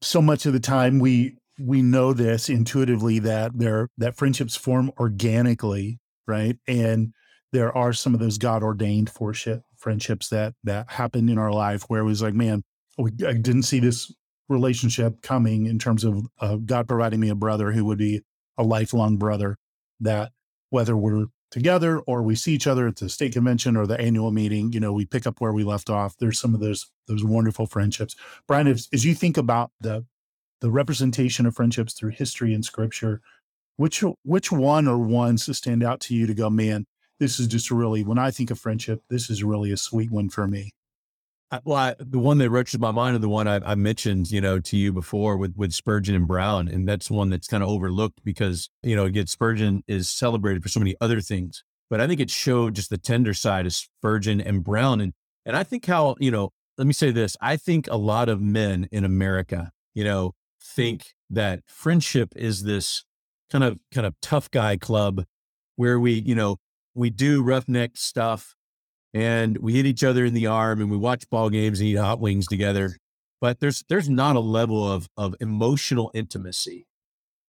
So 0.02 0.22
much 0.22 0.46
of 0.46 0.54
the 0.54 0.60
time 0.60 1.00
we 1.00 1.38
we 1.60 1.82
know 1.82 2.14
this 2.14 2.50
intuitively 2.50 3.20
that 3.20 3.52
there 3.58 3.90
that 3.98 4.16
friendships 4.16 4.56
form 4.56 4.92
organically, 5.00 6.00
right? 6.28 6.58
And 6.68 7.14
there 7.52 7.76
are 7.76 7.94
some 7.94 8.14
of 8.14 8.20
those 8.20 8.38
God 8.38 8.64
ordained 8.64 9.10
friendships 9.10 10.30
that 10.30 10.54
that 10.64 10.92
happened 10.92 11.30
in 11.30 11.38
our 11.38 11.52
life 11.52 11.84
where 11.88 12.02
it 12.02 12.06
was 12.06 12.22
like, 12.22 12.34
man, 12.34 12.64
I 13.00 13.34
didn't 13.34 13.64
see 13.64 13.80
this 13.80 14.14
relationship 14.48 15.22
coming 15.22 15.68
in 15.68 15.80
terms 15.80 16.04
of 16.04 16.26
uh, 16.40 16.58
God 16.58 16.88
providing 16.88 17.20
me 17.20 17.30
a 17.30 17.36
brother 17.36 17.72
who 17.72 17.86
would 17.86 17.98
be 17.98 18.22
a 18.58 18.64
lifelong 18.64 19.18
brother. 19.18 19.58
That 20.02 20.32
whether 20.70 20.96
we're 20.96 21.26
together 21.52 22.00
or 22.00 22.22
we 22.22 22.36
see 22.36 22.54
each 22.54 22.68
other 22.68 22.88
at 22.88 22.98
the 22.98 23.10
state 23.10 23.34
convention 23.34 23.76
or 23.76 23.88
the 23.88 24.00
annual 24.00 24.32
meeting 24.32 24.72
you 24.72 24.80
know 24.80 24.94
we 24.94 25.06
pick 25.06 25.26
up 25.26 25.42
where 25.42 25.54
we 25.54 25.64
left 25.64 25.90
off. 25.90 26.16
There's 26.18 26.40
some 26.40 26.54
of 26.54 26.60
those 26.60 26.92
those 27.08 27.24
wonderful 27.24 27.66
friendships. 27.66 28.16
Brian 28.48 28.68
as, 28.68 28.88
as 28.94 29.06
you 29.06 29.16
think 29.16 29.38
about 29.38 29.72
the 29.82 30.06
the 30.62 30.72
representation 30.72 31.46
of 31.46 31.56
friendships 31.56 31.94
through 31.94 32.12
history 32.12 32.54
and 32.54 32.66
scripture 32.66 33.22
which 33.78 34.04
which 34.24 34.52
one 34.52 34.88
or 34.88 34.98
ones 34.98 35.46
to 35.46 35.54
stand 35.54 35.84
out 35.84 36.02
to 36.02 36.14
you 36.14 36.28
to 36.28 36.34
go 36.34 36.50
man 36.50 36.86
this 37.20 37.40
is 37.40 37.48
just 37.48 37.72
really 37.72 38.04
when 38.04 38.20
i 38.20 38.30
think 38.30 38.52
of 38.52 38.60
friendship 38.60 39.02
this 39.10 39.30
is 39.30 39.44
really 39.44 39.72
a 39.72 39.78
sweet 39.78 40.12
one 40.12 40.30
for 40.30 40.48
me 40.48 40.72
well, 41.64 41.78
I, 41.78 41.96
the 42.00 42.20
one 42.20 42.38
that 42.40 42.50
rushes 42.50 42.80
my 42.80 42.92
mind 42.92 43.16
is 43.16 43.22
the 43.22 43.30
one 43.30 43.48
I, 43.48 43.60
I, 43.66 43.76
mentioned, 43.76 44.30
you 44.30 44.40
know, 44.40 44.60
to 44.60 44.78
you 44.78 44.94
before 44.94 45.36
with 45.38 45.56
with 45.56 45.74
Spurgeon 45.74 46.16
and 46.16 46.28
Brown, 46.28 46.68
and 46.68 46.88
that's 46.88 47.10
one 47.10 47.30
that's 47.30 47.48
kind 47.48 47.64
of 47.64 47.70
overlooked 47.70 48.24
because 48.24 48.70
you 48.84 48.96
know, 48.96 49.06
again, 49.06 49.28
Spurgeon 49.28 49.84
is 49.88 50.10
celebrated 50.10 50.62
for 50.62 50.70
so 50.70 50.80
many 50.80 50.96
other 51.02 51.22
things, 51.22 51.64
but 51.90 52.00
I 52.00 52.08
think 52.08 52.20
it 52.20 52.30
showed 52.30 52.76
just 52.76 52.90
the 52.90 52.98
tender 52.98 53.34
side 53.34 53.66
of 53.66 53.74
Spurgeon 53.74 54.40
and 54.40 54.64
Brown, 54.64 55.02
and 55.02 55.14
and 55.46 55.56
I 55.56 55.64
think 55.64 55.86
how 55.86 56.16
you 56.20 56.30
know, 56.30 56.52
let 56.78 56.86
me 56.86 56.94
say 56.94 57.12
this, 57.12 57.36
I 57.42 57.58
think 57.58 57.88
a 57.90 57.98
lot 57.98 58.30
of 58.30 58.42
men 58.42 58.88
in 58.92 59.04
America, 59.04 59.72
you 59.96 60.04
know, 60.04 60.28
hmm. 60.28 60.32
think 60.62 61.14
that 61.32 61.62
friendship 61.68 62.34
is 62.36 62.64
this 62.64 63.06
kind 63.52 63.64
of 63.64 63.80
kind 63.92 64.06
of 64.06 64.14
tough 64.22 64.52
guy 64.52 64.78
club 64.78 65.26
where 65.78 66.00
we, 66.00 66.14
you 66.14 66.36
know, 66.36 66.58
we 66.94 67.10
do 67.10 67.42
roughneck 67.42 67.92
stuff 67.96 68.56
and 69.14 69.58
we 69.58 69.74
hit 69.74 69.86
each 69.86 70.04
other 70.04 70.26
in 70.26 70.34
the 70.34 70.48
arm 70.48 70.82
and 70.82 70.92
we 70.92 70.98
watch 70.98 71.30
ball 71.30 71.50
games 71.50 71.80
and 71.80 71.90
eat 71.90 71.96
hot 71.96 72.20
wings 72.20 72.48
together. 72.48 72.96
But 73.42 73.60
there's 73.60 73.84
there's 73.90 74.10
not 74.10 74.36
a 74.36 74.42
level 74.42 74.90
of 74.90 75.08
of 75.18 75.36
emotional 75.40 76.12
intimacy. 76.14 76.86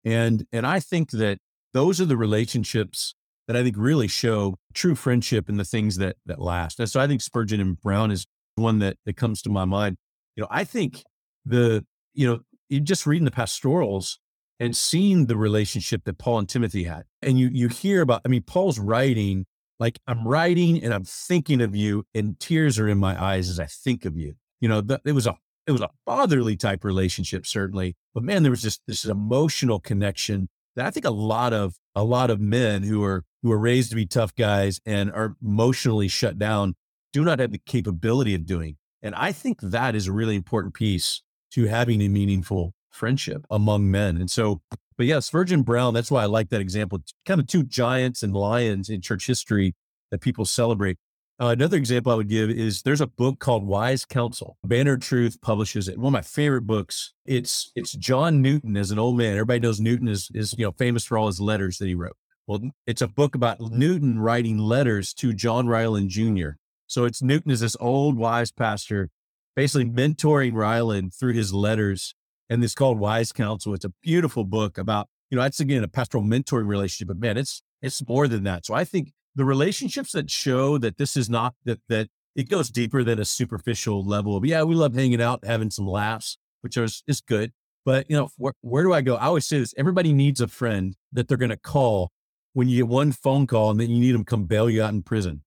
And 0.06 0.46
and 0.52 0.66
I 0.66 0.80
think 0.80 1.12
that 1.12 1.40
those 1.74 2.00
are 2.00 2.06
the 2.06 2.18
relationships 2.18 3.14
that 3.48 3.56
I 3.56 3.64
think 3.64 3.76
really 3.78 4.08
show 4.08 4.56
true 4.74 4.96
friendship 4.96 5.50
and 5.50 5.60
the 5.60 5.66
things 5.66 5.98
that 5.98 6.18
that 6.26 6.40
last. 6.40 6.80
And 6.80 6.90
so 6.90 7.00
I 7.00 7.08
think 7.08 7.22
Spurgeon 7.22 7.60
and 7.60 7.80
Brown 7.82 8.12
is 8.12 8.26
one 8.56 8.80
that 8.80 8.98
that 9.06 9.18
comes 9.18 9.42
to 9.44 9.50
my 9.50 9.66
mind. 9.66 9.98
You 10.36 10.42
know, 10.42 10.48
I 10.52 10.64
think 10.64 11.04
the 11.46 11.86
you 12.14 12.28
know, 12.28 12.40
you 12.70 12.80
just 12.80 13.08
reading 13.08 13.26
the 13.26 13.32
pastorals 13.32 14.20
and 14.60 14.76
seeing 14.76 15.26
the 15.26 15.38
relationship 15.38 16.04
that 16.06 16.18
Paul 16.18 16.40
and 16.40 16.50
Timothy 16.50 16.84
had. 16.84 17.04
And 17.22 17.40
you 17.40 17.50
you 17.52 17.68
hear 17.68 18.02
about, 18.02 18.22
I 18.26 18.28
mean, 18.28 18.44
Paul's 18.44 18.78
writing 18.78 19.46
like 19.80 20.00
I'm 20.08 20.28
writing 20.28 20.84
and 20.84 20.94
I'm 20.94 21.06
thinking 21.06 21.62
of 21.62 21.76
you 21.76 22.06
and 22.14 22.40
tears 22.40 22.78
are 22.78 22.88
in 22.88 22.98
my 22.98 23.22
eyes 23.22 23.50
as 23.50 23.60
I 23.60 23.66
think 23.66 24.06
of 24.06 24.18
you. 24.18 24.36
You 24.60 24.70
know, 24.70 24.82
the, 24.82 25.02
it 25.06 25.14
was 25.14 25.26
a, 25.26 25.36
it 25.66 25.72
was 25.72 25.82
a 25.82 25.90
fatherly 26.06 26.58
type 26.58 26.84
relationship, 26.84 27.46
certainly, 27.46 27.96
but 28.14 28.24
man, 28.24 28.44
there 28.44 28.52
was 28.52 28.62
just 28.62 28.82
this 28.88 29.06
emotional 29.06 29.80
connection 29.80 30.50
that 30.76 30.86
I 30.86 30.92
think 30.92 31.06
a 31.06 31.12
lot 31.12 31.54
of, 31.54 31.76
a 31.96 32.04
lot 32.04 32.30
of 32.30 32.40
men 32.40 32.84
who 32.84 33.04
are, 33.04 33.24
who 33.44 33.52
are 33.52 33.60
raised 33.60 33.90
to 33.92 33.96
be 33.96 34.06
tough 34.06 34.36
guys 34.36 34.82
and 34.86 35.12
are 35.12 35.36
emotionally 35.42 36.08
shut 36.08 36.38
down 36.38 36.76
do 37.14 37.24
not 37.24 37.40
have 37.40 37.52
the 37.52 37.62
capability 37.66 38.36
of 38.36 38.46
doing. 38.46 38.78
And 39.02 39.16
I 39.16 39.32
think 39.32 39.62
that 39.62 39.96
is 39.96 40.08
a 40.08 40.12
really 40.12 40.36
important 40.36 40.74
piece 40.74 41.22
to 41.52 41.66
having 41.66 42.02
a 42.02 42.10
meaningful 42.10 42.74
friendship 42.90 43.46
among 43.50 43.90
men. 43.90 44.18
And 44.18 44.30
so 44.30 44.62
but 45.00 45.06
yeah, 45.06 45.20
Spurgeon 45.20 45.62
Brown, 45.62 45.94
that's 45.94 46.12
why 46.12 46.24
I 46.24 46.26
like 46.26 46.50
that 46.50 46.60
example. 46.60 47.00
Kind 47.26 47.40
of 47.40 47.48
two 47.48 47.64
giants 47.64 48.22
and 48.22 48.34
lions 48.34 48.90
in 48.90 49.00
church 49.00 49.28
history 49.28 49.74
that 50.12 50.20
people 50.20 50.44
celebrate. 50.44 50.98
Uh, 51.42 51.56
another 51.58 51.78
example 51.78 52.12
I 52.12 52.16
would 52.16 52.28
give 52.28 52.50
is 52.50 52.82
there's 52.82 53.00
a 53.00 53.08
book 53.08 53.40
called 53.40 53.66
Wise 53.66 54.04
Counsel. 54.04 54.58
Banner 54.62 54.98
Truth 54.98 55.40
publishes 55.42 55.88
it. 55.88 55.98
One 55.98 56.08
of 56.08 56.12
my 56.12 56.22
favorite 56.22 56.68
books. 56.68 57.14
It's 57.26 57.72
it's 57.78 57.94
John 57.94 58.42
Newton 58.42 58.76
as 58.76 58.92
an 58.92 59.00
old 59.00 59.18
man. 59.18 59.36
Everybody 59.36 59.62
knows 59.62 59.80
Newton 59.80 60.10
is 60.10 60.30
is 60.34 60.54
you 60.58 60.66
know 60.66 60.74
famous 60.74 61.06
for 61.06 61.18
all 61.18 61.28
his 61.28 61.40
letters 61.40 61.78
that 61.78 61.88
he 61.88 61.96
wrote. 61.96 62.18
Well, 62.46 62.60
it's 62.86 63.02
a 63.02 63.08
book 63.08 63.36
about 63.36 63.62
Newton 63.62 64.20
writing 64.20 64.58
letters 64.58 65.14
to 65.14 65.32
John 65.32 65.68
Ryland 65.68 66.10
Jr. 66.10 66.50
So 66.88 67.06
it's 67.06 67.22
Newton 67.22 67.52
is 67.52 67.62
this 67.62 67.78
old 67.80 68.18
wise 68.18 68.52
pastor, 68.52 69.12
basically 69.56 69.86
mentoring 69.86 70.56
Ryland 70.56 71.14
through 71.14 71.36
his 71.36 71.54
letters 71.54 72.16
and 72.50 72.64
it's 72.64 72.76
called 72.76 73.00
Wise 73.00 73.32
Counsel. 73.32 73.74
It's 73.74 73.86
a 73.86 73.94
beautiful 74.02 74.44
book 74.44 74.78
about, 74.78 75.08
you 75.30 75.36
know, 75.38 75.44
that's 75.44 75.60
again 75.60 75.84
a 75.84 75.88
pastoral 75.88 76.24
mentoring 76.24 76.68
relationship, 76.68 77.08
but 77.08 77.20
man, 77.20 77.38
it's 77.38 77.62
it's 77.82 78.06
more 78.08 78.28
than 78.28 78.44
that. 78.44 78.66
So 78.66 78.74
I 78.74 78.84
think 78.84 79.14
the 79.36 79.46
relationships 79.46 80.12
that 80.14 80.30
show 80.30 80.78
that 80.80 80.98
this 80.98 81.16
is 81.16 81.30
not 81.30 81.56
that 81.66 81.80
that 81.90 82.10
it 82.36 82.50
goes 82.50 82.70
deeper 82.70 83.04
than 83.04 83.20
a 83.20 83.26
superficial 83.26 84.04
level 84.04 84.36
of 84.36 84.46
yeah, 84.46 84.64
we 84.64 84.76
love 84.76 84.96
hanging 84.96 85.22
out, 85.22 85.46
having 85.46 85.72
some 85.72 85.88
laughs, 85.88 86.38
which 86.62 86.78
is 86.78 87.04
is 87.08 87.22
good. 87.22 87.52
But 87.86 88.10
you 88.10 88.18
know, 88.18 88.30
where, 88.38 88.54
where 88.62 88.84
do 88.84 88.94
I 88.94 89.02
go? 89.02 89.16
I 89.16 89.26
always 89.26 89.46
say 89.46 89.60
this: 89.60 89.74
everybody 89.78 90.14
needs 90.14 90.42
a 90.42 90.48
friend 90.48 90.96
that 91.14 91.28
they're 91.28 91.38
going 91.38 91.50
to 91.50 91.58
call 91.58 92.12
when 92.54 92.68
you 92.68 92.78
get 92.78 92.88
one 92.88 93.12
phone 93.12 93.48
call 93.48 93.72
and 93.72 93.80
then 93.80 93.90
you 93.90 94.00
need 94.00 94.14
them 94.14 94.26
come 94.26 94.46
bail 94.46 94.70
you 94.70 94.84
out 94.84 94.92
in 94.92 95.04
prison. 95.04 95.44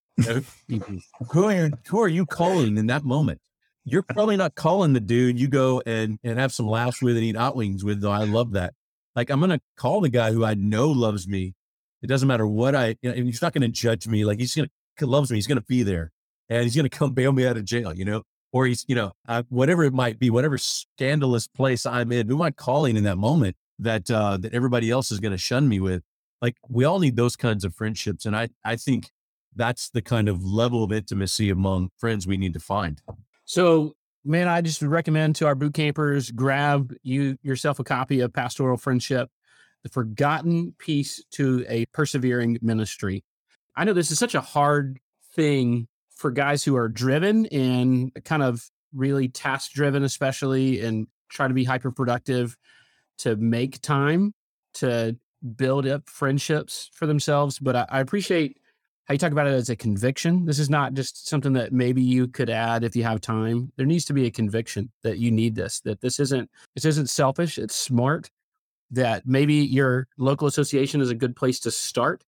who, 1.31 1.45
are, 1.45 1.71
who 1.87 1.99
are 1.99 2.07
you 2.07 2.25
calling 2.25 2.77
in 2.77 2.87
that 2.87 3.03
moment? 3.03 3.41
You're 3.85 4.03
probably 4.03 4.37
not 4.37 4.55
calling 4.55 4.93
the 4.93 4.99
dude 4.99 5.39
you 5.39 5.47
go 5.47 5.81
and 5.85 6.19
and 6.23 6.39
have 6.39 6.53
some 6.53 6.67
laughs 6.67 7.01
with 7.01 7.15
and 7.15 7.25
eat 7.25 7.35
hot 7.35 7.55
wings 7.55 7.83
with. 7.83 8.01
Though 8.01 8.11
I 8.11 8.23
love 8.23 8.53
that. 8.53 8.73
Like 9.15 9.29
I'm 9.29 9.39
gonna 9.39 9.61
call 9.77 10.01
the 10.01 10.09
guy 10.09 10.31
who 10.31 10.45
I 10.45 10.53
know 10.53 10.89
loves 10.89 11.27
me. 11.27 11.53
It 12.01 12.07
doesn't 12.07 12.27
matter 12.27 12.47
what 12.47 12.75
I. 12.75 12.95
You 13.01 13.09
know, 13.09 13.15
he's 13.15 13.41
not 13.41 13.53
gonna 13.53 13.67
judge 13.67 14.07
me. 14.07 14.25
Like 14.25 14.39
he's 14.39 14.55
gonna 14.55 14.69
loves 15.01 15.31
me. 15.31 15.37
He's 15.37 15.47
gonna 15.47 15.61
be 15.61 15.83
there, 15.83 16.11
and 16.49 16.63
he's 16.63 16.75
gonna 16.75 16.89
come 16.89 17.13
bail 17.13 17.31
me 17.31 17.45
out 17.45 17.57
of 17.57 17.65
jail. 17.65 17.93
You 17.93 18.05
know, 18.05 18.23
or 18.51 18.65
he's 18.65 18.85
you 18.87 18.95
know 18.95 19.11
uh, 19.27 19.43
whatever 19.49 19.83
it 19.83 19.93
might 19.93 20.19
be, 20.19 20.29
whatever 20.29 20.57
scandalous 20.57 21.47
place 21.47 21.85
I'm 21.85 22.11
in. 22.11 22.27
Who 22.27 22.35
am 22.35 22.41
I 22.41 22.51
calling 22.51 22.95
in 22.95 23.03
that 23.03 23.17
moment 23.17 23.55
that 23.79 24.09
uh, 24.09 24.37
that 24.37 24.53
everybody 24.53 24.89
else 24.89 25.11
is 25.11 25.19
gonna 25.19 25.37
shun 25.37 25.67
me 25.67 25.79
with? 25.79 26.03
Like 26.41 26.55
we 26.69 26.85
all 26.85 26.99
need 26.99 27.15
those 27.15 27.35
kinds 27.35 27.65
of 27.65 27.75
friendships, 27.75 28.25
and 28.25 28.35
I 28.35 28.49
I 28.63 28.77
think 28.77 29.11
that's 29.55 29.89
the 29.89 30.01
kind 30.01 30.29
of 30.29 30.43
level 30.43 30.83
of 30.83 30.91
intimacy 30.91 31.49
among 31.49 31.89
friends 31.97 32.25
we 32.25 32.37
need 32.37 32.53
to 32.53 32.59
find. 32.59 33.01
So, 33.45 33.95
man, 34.23 34.47
I 34.47 34.61
just 34.61 34.81
recommend 34.81 35.35
to 35.37 35.47
our 35.47 35.55
boot 35.55 35.73
campers 35.73 36.31
grab 36.31 36.93
you 37.03 37.37
yourself 37.41 37.79
a 37.79 37.83
copy 37.83 38.21
of 38.21 38.33
Pastoral 38.33 38.77
Friendship. 38.77 39.29
the 39.83 39.89
forgotten 39.89 40.73
piece 40.79 41.21
to 41.31 41.65
a 41.67 41.85
persevering 41.87 42.57
ministry. 42.61 43.23
I 43.75 43.83
know 43.83 43.91
this 43.91 44.11
is 44.11 44.19
such 44.19 44.33
a 44.33 44.39
hard 44.41 44.99
thing 45.35 45.87
for 46.15 46.31
guys 46.31 46.63
who 46.63 46.77
are 46.77 46.87
driven 46.87 47.47
and 47.47 48.11
kind 48.23 48.43
of 48.43 48.69
really 48.93 49.27
task 49.27 49.71
driven, 49.71 50.03
especially 50.03 50.79
and 50.79 51.07
try 51.29 51.47
to 51.47 51.53
be 51.53 51.63
hyper 51.63 51.91
productive 51.91 52.55
to 53.17 53.35
make 53.35 53.81
time 53.81 54.33
to 54.75 55.17
build 55.55 55.87
up 55.87 56.07
friendships 56.07 56.89
for 56.93 57.05
themselves. 57.05 57.59
But 57.59 57.75
I, 57.75 57.85
I, 57.89 57.99
appreciate 57.99 58.57
how 59.05 59.13
you 59.13 59.17
talk 59.17 59.31
about 59.31 59.47
it 59.47 59.53
as 59.53 59.69
a 59.69 59.75
conviction. 59.75 60.45
This 60.45 60.59
is 60.59 60.69
not 60.69 60.93
just 60.93 61.27
something 61.27 61.53
that 61.53 61.73
maybe 61.73 62.01
you 62.01 62.27
could 62.27 62.49
add 62.49 62.83
if 62.83 62.95
you 62.95 63.03
have 63.03 63.19
time. 63.19 63.71
There 63.75 63.85
needs 63.85 64.05
to 64.05 64.13
be 64.13 64.25
a 64.25 64.31
conviction 64.31 64.91
that 65.03 65.17
you 65.17 65.29
need 65.29 65.55
this, 65.55 65.81
that 65.81 66.01
this 66.01 66.19
isn't 66.19 66.49
this 66.75 66.85
isn't 66.85 67.09
selfish, 67.09 67.57
it's 67.57 67.75
smart, 67.75 68.31
that 68.91 69.23
maybe 69.25 69.55
your 69.55 70.07
local 70.17 70.47
association 70.47 71.01
is 71.01 71.09
a 71.09 71.15
good 71.15 71.35
place 71.35 71.59
to 71.61 71.71
start. 71.71 72.23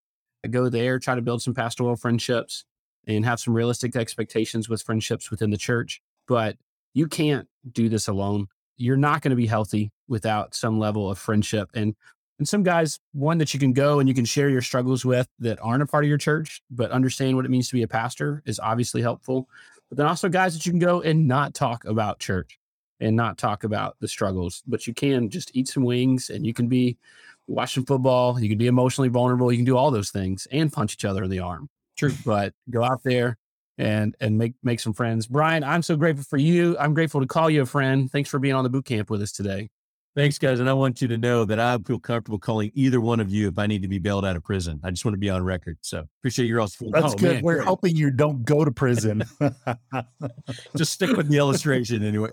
Go 0.50 0.68
there, 0.68 0.98
try 0.98 1.14
to 1.14 1.22
build 1.22 1.42
some 1.42 1.54
pastoral 1.54 1.96
friendships 1.96 2.64
and 3.06 3.24
have 3.24 3.40
some 3.40 3.54
realistic 3.54 3.96
expectations 3.96 4.68
with 4.68 4.82
friendships 4.82 5.30
within 5.30 5.50
the 5.50 5.56
church. 5.56 6.00
But 6.28 6.56
you 6.94 7.08
can't 7.08 7.48
do 7.72 7.88
this 7.88 8.06
alone. 8.06 8.46
You're 8.76 8.96
not 8.96 9.22
going 9.22 9.30
to 9.30 9.36
be 9.36 9.46
healthy 9.46 9.90
without 10.08 10.54
some 10.54 10.78
level 10.78 11.10
of 11.10 11.18
friendship. 11.18 11.70
And 11.74 11.96
and 12.38 12.46
some 12.46 12.62
guys, 12.62 12.98
one 13.12 13.38
that 13.38 13.54
you 13.54 13.60
can 13.60 13.72
go 13.72 13.98
and 13.98 14.08
you 14.08 14.14
can 14.14 14.24
share 14.24 14.50
your 14.50 14.62
struggles 14.62 15.04
with 15.04 15.26
that 15.38 15.58
aren't 15.62 15.82
a 15.82 15.86
part 15.86 16.04
of 16.04 16.08
your 16.08 16.18
church, 16.18 16.62
but 16.70 16.90
understand 16.90 17.36
what 17.36 17.46
it 17.46 17.50
means 17.50 17.68
to 17.68 17.74
be 17.74 17.82
a 17.82 17.88
pastor 17.88 18.42
is 18.44 18.60
obviously 18.60 19.00
helpful. 19.00 19.48
But 19.88 19.98
then 19.98 20.06
also 20.06 20.28
guys 20.28 20.54
that 20.54 20.66
you 20.66 20.72
can 20.72 20.78
go 20.78 21.00
and 21.00 21.26
not 21.26 21.54
talk 21.54 21.84
about 21.84 22.18
church 22.18 22.58
and 23.00 23.16
not 23.16 23.38
talk 23.38 23.64
about 23.64 23.96
the 24.00 24.08
struggles, 24.08 24.62
but 24.66 24.86
you 24.86 24.92
can 24.92 25.30
just 25.30 25.54
eat 25.54 25.68
some 25.68 25.84
wings 25.84 26.28
and 26.28 26.46
you 26.46 26.52
can 26.52 26.68
be 26.68 26.98
watching 27.46 27.86
football. 27.86 28.38
You 28.40 28.48
can 28.48 28.58
be 28.58 28.66
emotionally 28.66 29.08
vulnerable. 29.08 29.50
You 29.50 29.58
can 29.58 29.64
do 29.64 29.76
all 29.76 29.90
those 29.90 30.10
things 30.10 30.46
and 30.50 30.72
punch 30.72 30.94
each 30.94 31.04
other 31.04 31.24
in 31.24 31.30
the 31.30 31.40
arm. 31.40 31.68
True. 31.96 32.12
But 32.24 32.52
go 32.68 32.82
out 32.82 33.02
there 33.02 33.38
and 33.78 34.14
and 34.20 34.36
make 34.36 34.54
make 34.62 34.80
some 34.80 34.92
friends. 34.92 35.26
Brian, 35.26 35.64
I'm 35.64 35.82
so 35.82 35.96
grateful 35.96 36.24
for 36.24 36.38
you. 36.38 36.76
I'm 36.78 36.94
grateful 36.94 37.20
to 37.20 37.26
call 37.26 37.48
you 37.48 37.62
a 37.62 37.66
friend. 37.66 38.10
Thanks 38.10 38.28
for 38.28 38.38
being 38.38 38.54
on 38.54 38.64
the 38.64 38.70
boot 38.70 38.84
camp 38.84 39.10
with 39.10 39.22
us 39.22 39.32
today. 39.32 39.68
Thanks, 40.16 40.38
guys. 40.38 40.60
And 40.60 40.70
I 40.70 40.72
want 40.72 41.02
you 41.02 41.08
to 41.08 41.18
know 41.18 41.44
that 41.44 41.60
I 41.60 41.76
feel 41.76 41.98
comfortable 41.98 42.38
calling 42.38 42.72
either 42.74 43.02
one 43.02 43.20
of 43.20 43.28
you 43.28 43.48
if 43.48 43.58
I 43.58 43.66
need 43.66 43.82
to 43.82 43.88
be 43.88 43.98
bailed 43.98 44.24
out 44.24 44.34
of 44.34 44.42
prison. 44.42 44.80
I 44.82 44.88
just 44.88 45.04
want 45.04 45.12
to 45.12 45.18
be 45.18 45.28
on 45.28 45.44
record. 45.44 45.76
So 45.82 46.06
appreciate 46.20 46.46
your 46.46 46.58
all. 46.58 46.68
That's 46.90 47.12
oh, 47.12 47.16
good. 47.16 47.34
Man, 47.34 47.42
We're 47.42 47.56
great. 47.56 47.68
hoping 47.68 47.96
you 47.96 48.10
don't 48.10 48.42
go 48.42 48.64
to 48.64 48.70
prison. 48.70 49.24
just 50.76 50.94
stick 50.94 51.14
with 51.18 51.28
the 51.28 51.36
illustration 51.36 52.02
anyway. 52.02 52.30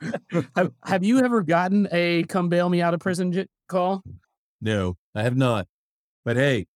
have, 0.56 0.72
have 0.86 1.04
you 1.04 1.18
ever 1.18 1.42
gotten 1.42 1.86
a 1.92 2.22
come 2.30 2.48
bail 2.48 2.70
me 2.70 2.80
out 2.80 2.94
of 2.94 3.00
prison 3.00 3.30
j- 3.30 3.48
call? 3.68 4.02
No, 4.62 4.96
I 5.14 5.22
have 5.22 5.36
not. 5.36 5.66
But 6.24 6.36
hey, 6.36 6.66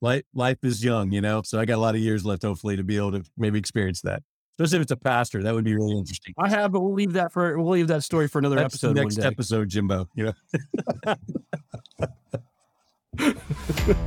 life, 0.00 0.24
life 0.34 0.58
is 0.64 0.82
young, 0.82 1.12
you 1.12 1.20
know, 1.20 1.42
so 1.42 1.60
I 1.60 1.66
got 1.66 1.76
a 1.76 1.80
lot 1.80 1.94
of 1.94 2.00
years 2.00 2.26
left, 2.26 2.42
hopefully, 2.42 2.74
to 2.76 2.82
be 2.82 2.96
able 2.96 3.12
to 3.12 3.22
maybe 3.36 3.60
experience 3.60 4.00
that 4.00 4.24
especially 4.58 4.78
if 4.78 4.82
it's 4.82 4.92
a 4.92 4.96
pastor. 4.96 5.42
That 5.42 5.54
would 5.54 5.64
be 5.64 5.74
really 5.74 5.96
interesting. 5.96 6.34
I 6.38 6.48
have, 6.48 6.72
but 6.72 6.80
we'll 6.80 6.94
leave 6.94 7.14
that 7.14 7.32
for 7.32 7.58
we'll 7.58 7.72
leave 7.72 7.88
that 7.88 8.02
story 8.04 8.28
for 8.28 8.38
another 8.38 8.56
That's 8.56 8.74
episode. 8.74 8.96
Next 8.96 9.18
episode, 9.18 9.68
Jimbo. 9.68 10.08
You 10.14 10.32
know. 11.06 11.14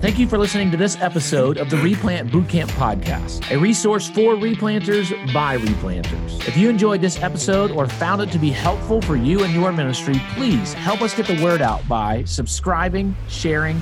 Thank 0.01 0.19
you 0.19 0.27
for 0.27 0.37
listening 0.37 0.69
to 0.71 0.77
this 0.77 0.97
episode 0.97 1.57
of 1.57 1.69
the 1.69 1.77
Replant 1.77 2.29
Bootcamp 2.29 2.69
Podcast, 2.71 3.49
a 3.51 3.57
resource 3.57 4.09
for 4.09 4.35
replanters 4.35 5.11
by 5.33 5.57
replanters. 5.57 6.45
If 6.47 6.57
you 6.57 6.69
enjoyed 6.69 6.99
this 6.99 7.21
episode 7.23 7.71
or 7.71 7.87
found 7.87 8.21
it 8.21 8.31
to 8.31 8.39
be 8.39 8.49
helpful 8.49 9.01
for 9.01 9.15
you 9.15 9.43
and 9.43 9.53
your 9.53 9.71
ministry, 9.71 10.15
please 10.33 10.73
help 10.73 11.01
us 11.01 11.13
get 11.13 11.25
the 11.25 11.41
word 11.41 11.61
out 11.61 11.87
by 11.87 12.23
subscribing, 12.25 13.15
sharing, 13.29 13.81